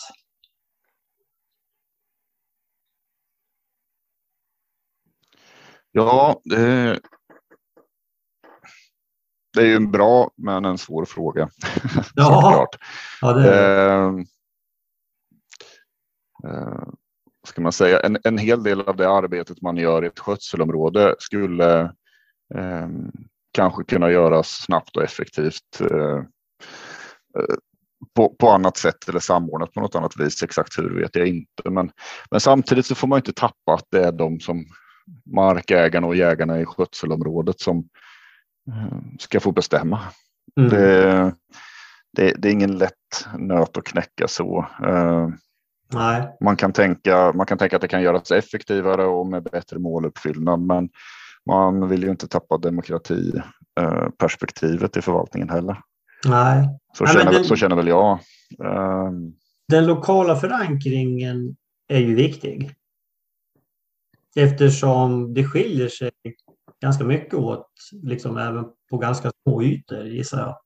[5.93, 6.41] Ja,
[9.53, 11.49] det är ju en bra men en svår fråga.
[12.15, 12.69] Ja,
[13.21, 14.15] ja det är eh,
[16.45, 16.89] eh,
[17.47, 21.15] ska man säga, en, en hel del av det arbetet man gör i ett skötselområde
[21.19, 21.81] skulle
[22.55, 22.89] eh,
[23.53, 26.19] kanske kunna göras snabbt och effektivt eh,
[27.39, 27.55] eh,
[28.15, 30.43] på, på annat sätt eller samordnat på något annat vis.
[30.43, 31.71] Exakt hur vet jag inte.
[31.71, 31.91] Men,
[32.31, 34.65] men samtidigt så får man inte tappa att det är de som
[35.35, 37.89] markägarna och jägarna i skötselområdet som
[39.19, 40.01] ska få bestämma.
[40.57, 40.71] mm.
[40.71, 41.35] Det,
[42.13, 44.67] det, det, är ingen lätt nöt att knäcka så.
[44.87, 45.29] Eh,
[45.93, 46.37] Nej.
[46.41, 50.61] Man kan, tänka, man kan tänka att det kan göras effektivare och med bättre måluppfyllnad,
[50.61, 50.89] men
[51.47, 55.77] man vill ju inte tappa demokratiperspektivet i förvaltningen heller.
[56.27, 56.69] Nej.
[56.95, 58.13] Så, Nej, känner, den- så känner väl jag.
[58.65, 59.11] Eh,
[59.69, 61.57] Den lokala förankringen
[61.89, 62.75] är ju viktig.
[64.37, 66.11] Eftersom det skiljer sig
[66.81, 67.69] ganska mycket åt,
[68.03, 70.59] liksom även på ganska små ytor gissar jag.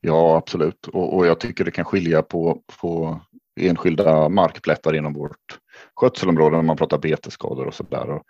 [0.00, 0.86] Ja, absolut.
[0.86, 3.20] Och, och jag tycker det kan skilja på, på
[3.60, 5.58] enskilda markplättar inom vårt
[5.96, 8.10] skötselområde när man pratar betesskador och så där.
[8.10, 8.24] Och,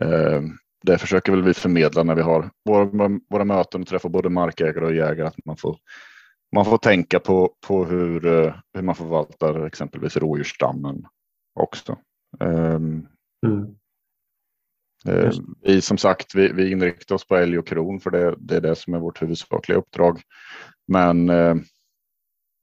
[0.00, 0.42] eh,
[0.82, 4.84] det försöker väl vi förmedla när vi har våra, våra möten och träffar både markägare
[4.84, 5.78] och jägare att man får,
[6.54, 11.06] man får tänka på, på hur, eh, hur man förvaltar exempelvis rådjursstammen
[11.54, 11.96] också.
[12.40, 13.06] Ehm,
[13.46, 13.74] Mm.
[15.06, 15.30] Eh.
[15.62, 18.60] Vi som sagt, vi, vi inriktar oss på älg och kron för det, det är
[18.60, 20.20] det som är vårt huvudsakliga uppdrag.
[20.88, 21.54] Men eh,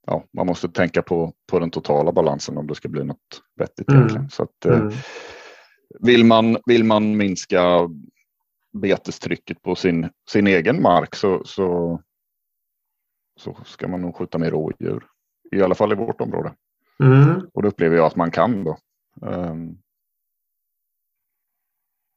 [0.06, 3.88] ja, man måste tänka på, på den totala balansen om det ska bli något vettigt
[3.88, 4.00] Mm.
[4.00, 4.30] egentligen.
[4.30, 4.92] Så att, eh, Mm.
[6.00, 7.90] vill, man, vill man minska
[8.72, 12.00] betestrycket på sin, sin egen mark så, så,
[13.40, 15.04] så ska man nog skjuta mer rådjur.
[15.52, 16.54] I alla fall i vårt område.
[17.02, 17.40] Mm.
[17.54, 18.78] Och det upplever jag att man kan då.
[19.20, 19.78] Um,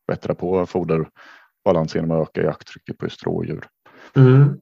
[0.09, 3.67] bättra på foderbalans genom att öka jakttrycket på just rådjur.
[4.15, 4.59] Mm.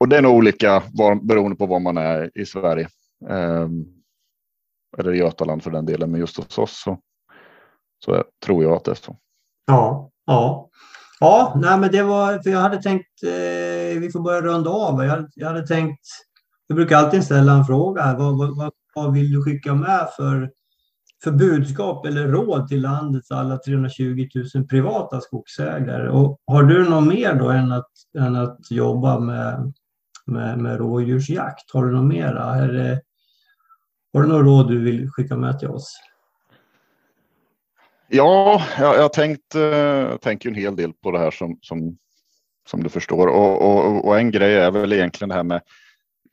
[0.00, 2.88] Och det är nog olika var, beroende på var man är i Sverige.
[3.28, 3.86] Um,
[4.98, 6.10] eller i Götaland för den delen.
[6.10, 6.98] Men just hos oss så,
[8.04, 9.16] så tror jag att det är så.
[9.66, 10.70] Ja, ja.
[11.20, 15.04] Ja, nej men det var, för jag hade tänkt, eh, vi får börja runda av.
[15.04, 16.00] Jag jag hade tänkt,
[16.66, 18.16] jag brukar alltid ställa en fråga.
[18.18, 20.50] Vad, vad, vad vill du skicka med för,
[21.24, 26.08] för budskap eller råd till landets alla 320 000 privata skogsägare?
[26.08, 29.72] Och har du något mer då än att, än att jobba med,
[30.26, 31.70] med, med rådjursjakt?
[31.72, 32.54] Har du något mera?
[32.54, 33.00] Är det,
[34.12, 36.00] har du något råd du vill skicka med till oss?
[38.08, 41.58] Ja, jag, jag har tänkt, eh, jag tänker en hel del på det här som,
[41.60, 41.96] som,
[42.70, 43.26] som du förstår.
[43.26, 45.60] Och, och, och en grej är väl egentligen det här med,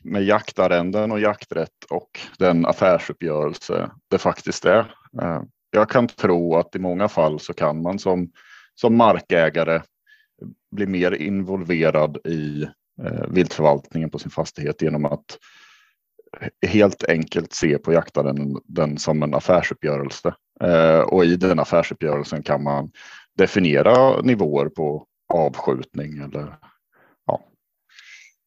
[0.06, 4.95] med jaktarrenden och jakträtt och den affärsuppgörelse det faktiskt är.
[5.22, 5.41] Eh,
[5.72, 8.32] jag kan tro att i många fall så kan man som,
[8.76, 9.82] som markägare
[10.72, 12.64] bli mer involverad i
[13.03, 15.38] eh, viltförvaltningen på sin fastighet genom att
[16.68, 20.36] helt enkelt se på jaktarrenden den som en affärsuppgörelse.
[20.62, 22.91] Eh, och i den affärsuppgörelsen kan man
[23.38, 26.56] definiera nivåer på avskjutning eller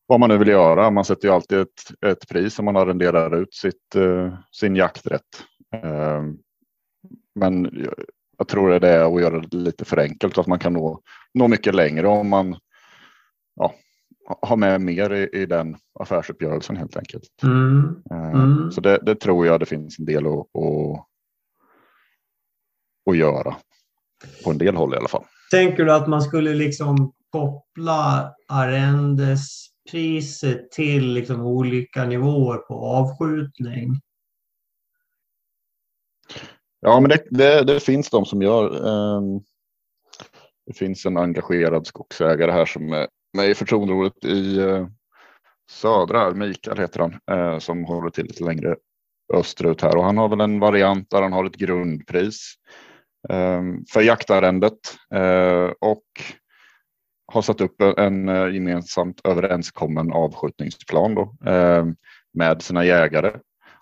[0.09, 0.90] vad man nu vill göra.
[0.90, 5.44] Man sätter ju alltid ett, ett pris om man arrenderar ut sitt, eh, sin jakträtt.
[5.74, 6.22] Eh,
[7.34, 7.84] men
[8.38, 11.00] jag, tror det är att göra det lite för enkelt, att man kan nå,
[11.34, 12.56] nå mycket längre om man
[13.54, 13.74] ja,
[14.42, 17.42] har med mer i, i den affärsuppgörelsen helt enkelt.
[17.42, 18.02] Mm.
[18.11, 18.70] Eh, Mm.
[18.72, 21.06] Så det, det tror jag det finns en del att, att,
[23.11, 23.56] att göra.
[24.44, 25.24] På en del håll i alla fall.
[25.50, 28.32] Tänker du att man skulle liksom koppla
[29.91, 34.01] priset till liksom olika nivåer på avskjutning?
[36.80, 38.66] Ja, men det, det, det finns de som gör.
[38.66, 39.41] Ehm,
[40.66, 44.86] det finns en engagerad skogsägare här som är med i förtroenderådet i eh,
[45.70, 48.76] södra, Mikael heter han, eh, som håller till lite längre
[49.34, 52.55] österut här och han har väl en variant där han har ett grundpris
[53.28, 54.78] ehm, för jaktarrendet
[55.14, 56.05] eh, och
[57.33, 61.87] har satt upp en eh, gemensamt överenskommen avskjutningsplan då, eh,
[62.35, 63.33] med sina jägare.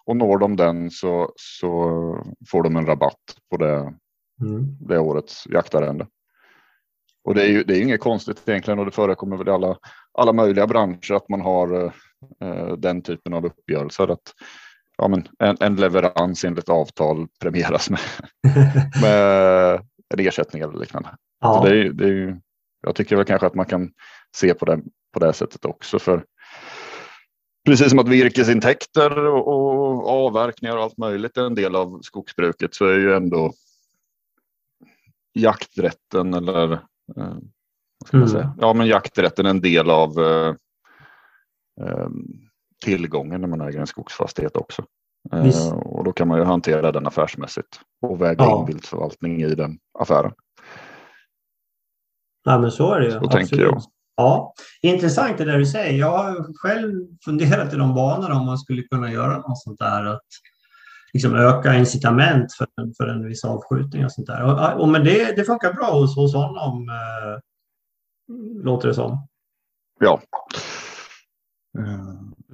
[0.05, 1.71] Och når de den så, så
[2.51, 3.95] får de en rabatt på det,
[4.41, 4.77] Mm.
[4.81, 6.07] det årets jaktarrende.
[7.25, 9.77] Och det är ju det är inget konstigt egentligen och det förekommer väl i alla,
[10.19, 11.93] alla möjliga branscher att man har
[12.41, 14.09] eh, den typen av uppgörelser.
[14.09, 14.35] Att
[14.99, 18.01] ja, men en, en leverans enligt avtal premieras med,
[19.03, 19.81] med
[20.15, 21.09] en ersättning eller liknande.
[21.41, 21.55] Ja.
[21.55, 22.41] Så det är, det är ju,
[22.87, 23.91] jag tycker väl kanske att man kan
[24.37, 24.81] se på det
[25.13, 25.99] på det sättet också.
[25.99, 26.25] För
[27.67, 32.75] precis som att virkesintäkter och, och avverkningar och allt möjligt är en del av skogsbruket
[32.75, 33.53] så är ju ändå
[35.35, 37.37] jakträtten eller eh,
[37.99, 38.29] vad ska man mm.
[38.29, 38.55] säga?
[38.61, 40.55] Ja, men jakträtten är en del av eh,
[41.81, 42.09] eh,
[42.85, 44.85] tillgången när man äger en skogsfastighet också.
[45.33, 48.61] Eh, och då kan man ju hantera den affärsmässigt och väga ja.
[48.61, 50.33] in viltförvaltning i den affären.
[52.47, 53.11] Ja, men så är det ju.
[53.11, 53.49] Så Absolut.
[53.49, 53.83] tänker jag.
[54.17, 55.99] Ja, intressant det där du säger.
[55.99, 60.05] Jag har själv funderat i de banorna om man skulle kunna göra något sånt där.
[60.05, 60.23] Att
[61.13, 64.43] liksom öka incitament för en, för en viss avskjutning och sånt där.
[64.45, 67.41] Och, och men det, det funkar bra hos, hos honom, eh,
[68.65, 69.29] låter det som.
[70.01, 70.21] Ja.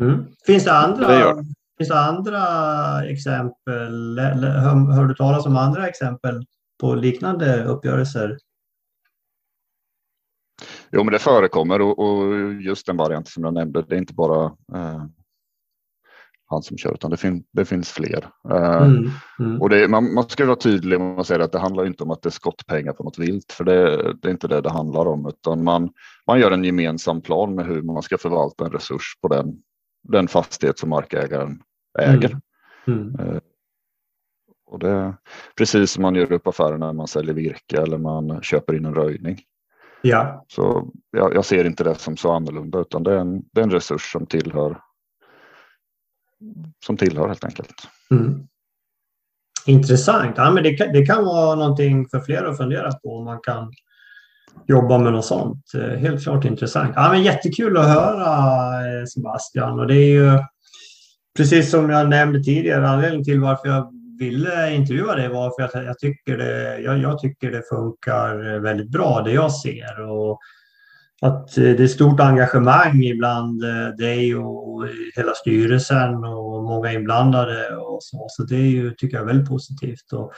[0.01, 0.26] Mm.
[0.47, 1.09] Finns det andra?
[1.09, 1.45] Det
[1.78, 2.45] finns det andra
[3.05, 4.18] exempel?
[4.40, 6.45] Hör, hör du talas om andra exempel
[6.80, 8.38] på liknande uppgörelser?
[10.93, 14.14] Jo, men det förekommer och, och just den variant som jag nämnde, det är inte
[14.14, 15.05] bara eh,
[16.53, 18.28] han som kör, utan det, fin det finns fler.
[18.51, 19.62] Eh, mm, mm.
[19.62, 22.11] Och det, man, man, ska vara tydlig med att säga att det handlar inte om
[22.11, 25.07] att det är skottpengar på något vilt, för det, det, är inte det det handlar
[25.07, 25.90] om, utan man,
[26.26, 29.62] man gör en gemensam plan med hur man ska förvalta en resurs på den,
[30.09, 31.62] den fastighet som markägaren
[31.99, 32.40] äger.
[32.86, 33.20] Mm, mm.
[33.20, 33.40] eh,
[34.66, 35.14] och det är
[35.57, 38.95] precis som man gör upp affärer när man säljer virke eller man köper in en
[38.95, 39.38] röjning.
[40.03, 40.44] Ja.
[40.48, 43.64] Så jag, jag, ser inte det som så annorlunda utan det är en, det är
[43.64, 44.80] en resurs som tillhör
[46.84, 47.74] som tillhör helt enkelt.
[48.11, 48.46] Mm.
[49.66, 50.34] Intressant.
[50.36, 53.40] Ja, men det, kan, det kan vara någonting för fler att fundera på om man
[53.42, 53.72] kan
[54.66, 55.64] jobba med något sånt.
[55.74, 56.92] Eh, helt klart intressant.
[56.96, 58.28] Ja, men jättekul att höra
[58.86, 60.38] eh, Sebastian och det är ju
[61.36, 65.84] precis som jag nämnde tidigare anledningen till varför jag ville intervjua dig var för att
[65.84, 70.10] jag tycker det, jag, jag, tycker det funkar väldigt bra det jag ser.
[70.10, 70.40] Och
[71.22, 77.76] att eh, det är stort engagemang ibland eh, dig och hela styrelsen och många inblandade
[77.76, 78.26] och så.
[78.28, 80.12] Så det är ju, tycker jag, väldigt positivt.
[80.12, 80.32] Och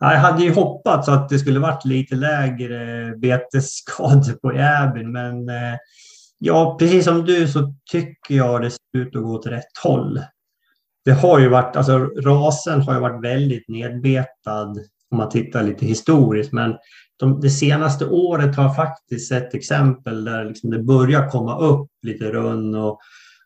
[0.00, 5.78] jag hade ju hoppats att det skulle varit lite lägre betesskador på Jäbyn, men eh,
[6.38, 10.20] ja, precis som du så tycker jag det ser ut att gå åt rätt håll
[11.06, 14.74] det har ju varit, alltså rasen har ju varit väldigt nedbetad
[15.10, 16.76] om man tittar lite historiskt, men
[17.16, 21.90] de, det senaste året har jag faktiskt sett exempel där liksom det börjar komma upp
[22.02, 22.98] lite rönn och,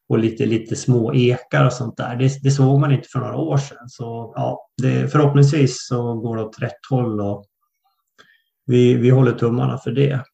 [0.08, 2.16] och lite, lite små ekar och sånt där.
[2.16, 3.88] Det, det såg man inte för några år sedan.
[3.88, 7.44] Så ja, det, förhoppningsvis så går det åt rätt håll och
[8.66, 10.24] vi, vi håller tummarna för det.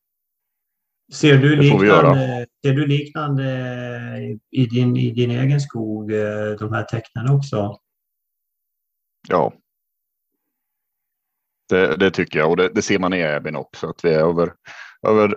[1.12, 3.44] Ser du, liknande, ser du liknande
[4.50, 7.78] i din, i din egen skog, eh, de här tecknen också?
[9.28, 9.52] Ja.
[11.68, 14.18] Det, det tycker jag och det, det, ser man i Äbyn också att vi är
[14.18, 14.52] över,
[15.06, 15.36] över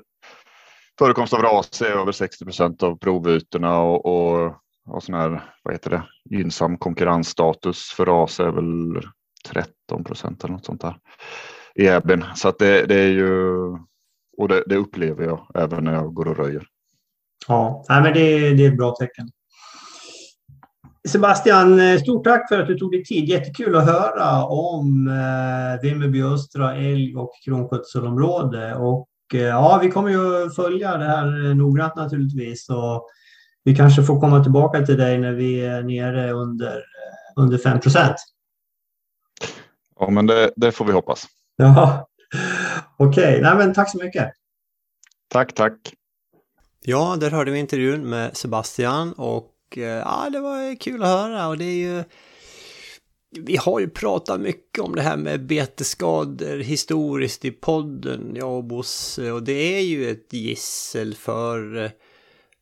[1.00, 4.56] förekomst av ras är över 60 procent av provytorna och, och,
[4.88, 9.04] och sån här, vad heter det, gynnsam konkurrensstatus för ras är väl
[9.46, 10.98] 13 procent eller något sånt där
[11.76, 12.26] i Äbyn.
[12.36, 13.32] Så att det, det är ju
[14.40, 16.64] och det, det, upplever jag även när jag går och röjer.
[17.48, 19.30] Ja, nej, men det, det är ett bra tecken.
[21.08, 23.30] Sebastian, stort tack för att du tog dig tid.
[23.30, 28.76] Jättekul att höra om eh, Vimmerby östra älg och kronskötselområde.
[28.76, 32.70] Och eh, ja, vi kommer ju följa det här noggrant naturligtvis.
[32.70, 33.08] Och
[33.64, 37.80] vi kanske får komma tillbaka till dig när vi är nere under, eh, under 5
[37.80, 38.16] procent.
[40.00, 41.26] Ja, men det, det, får vi hoppas.
[41.56, 42.09] Ja,
[43.00, 43.56] Okej, okay.
[43.56, 44.34] men tack så mycket.
[45.28, 45.94] Tack, tack.
[46.82, 51.48] Ja, där hörde vi intervjun med Sebastian och eh, ja, det var kul att höra
[51.48, 52.04] och det är ju
[53.32, 58.64] vi har ju pratat mycket om det här med betesskador historiskt i podden, jag och
[58.64, 61.92] Bosse, och det är ju ett gissel för,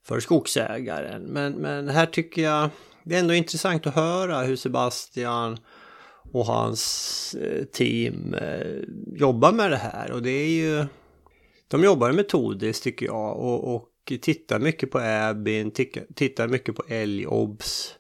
[0.04, 1.22] för skogsägaren.
[1.22, 2.70] Men, men här tycker jag
[3.04, 5.58] det är ändå intressant att höra hur Sebastian
[6.32, 8.78] och hans eh, team eh,
[9.20, 10.12] jobbar med det här.
[10.12, 10.86] Och det är ju...
[11.68, 13.90] De jobbar metodiskt tycker jag och, och
[14.22, 15.72] tittar mycket på ABIN,
[16.16, 17.96] tittar mycket på älgobs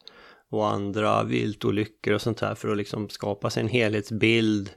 [0.49, 4.69] och andra viltolyckor och sånt här för att liksom skapa sig en helhetsbild.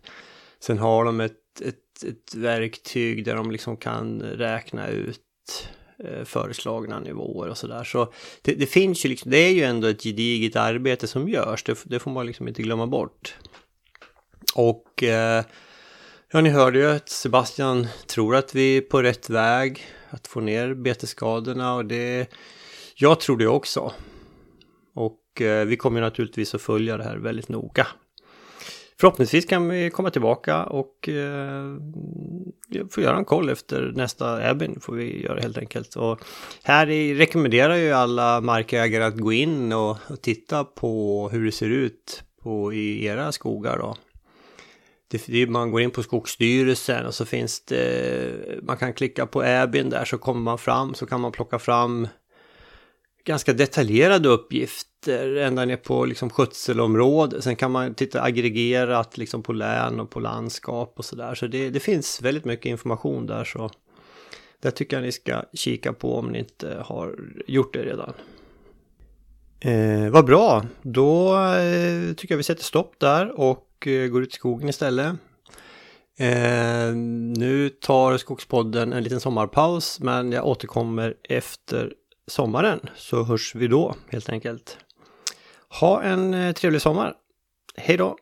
[0.61, 5.21] Sen har de ett, ett, ett verktyg där de liksom kan räkna ut
[6.05, 7.85] Eh, föreslagna nivåer och sådär.
[7.85, 11.63] Så det, det, finns ju liksom, det är ju ändå ett gediget arbete som görs,
[11.63, 13.35] det, det får man liksom inte glömma bort.
[14.55, 15.45] Och eh,
[16.33, 20.41] ja, ni hörde ju att Sebastian tror att vi är på rätt väg att få
[20.41, 22.31] ner betesskadorna och det,
[22.95, 23.93] jag tror det också.
[24.95, 27.87] Och eh, vi kommer naturligtvis att följa det här väldigt noga
[29.01, 31.77] förhoppningsvis kan vi komma tillbaka och eh,
[32.91, 35.97] få göra en koll efter nästa Abin får vi göra helt enkelt.
[35.97, 36.21] Och
[36.63, 41.71] här rekommenderar ju alla markägare att gå in och, och titta på hur det ser
[41.71, 43.97] ut på, i era skogar då.
[45.27, 49.91] det, man går in på Skogsstyrelsen och så finns det, man kan klicka på Abin
[49.91, 52.09] där så kommer man fram så kan man plocka fram
[53.25, 54.29] ganska detaljerade
[55.01, 57.43] uppgifter ända ner på liksom skötselområde.
[57.43, 61.35] Sen kan man titta aggregerat liksom på län och på landskap och sådär.
[61.35, 63.71] Så det, det finns väldigt mycket information där så
[64.63, 67.15] det tycker jag ni ska kika på om ni inte har
[67.47, 68.13] gjort det redan.
[69.61, 74.33] Eh, vad bra, då eh, tycker jag vi sätter stopp där och eh, går ut
[74.33, 75.15] i skogen istället.
[76.19, 76.95] Eh,
[77.37, 81.93] nu tar Skogspodden en liten sommarpaus men jag återkommer efter
[82.27, 84.79] sommaren så hörs vi då helt enkelt.
[85.71, 87.15] Ha en eh, trevlig sommar.
[87.77, 88.17] Hej då!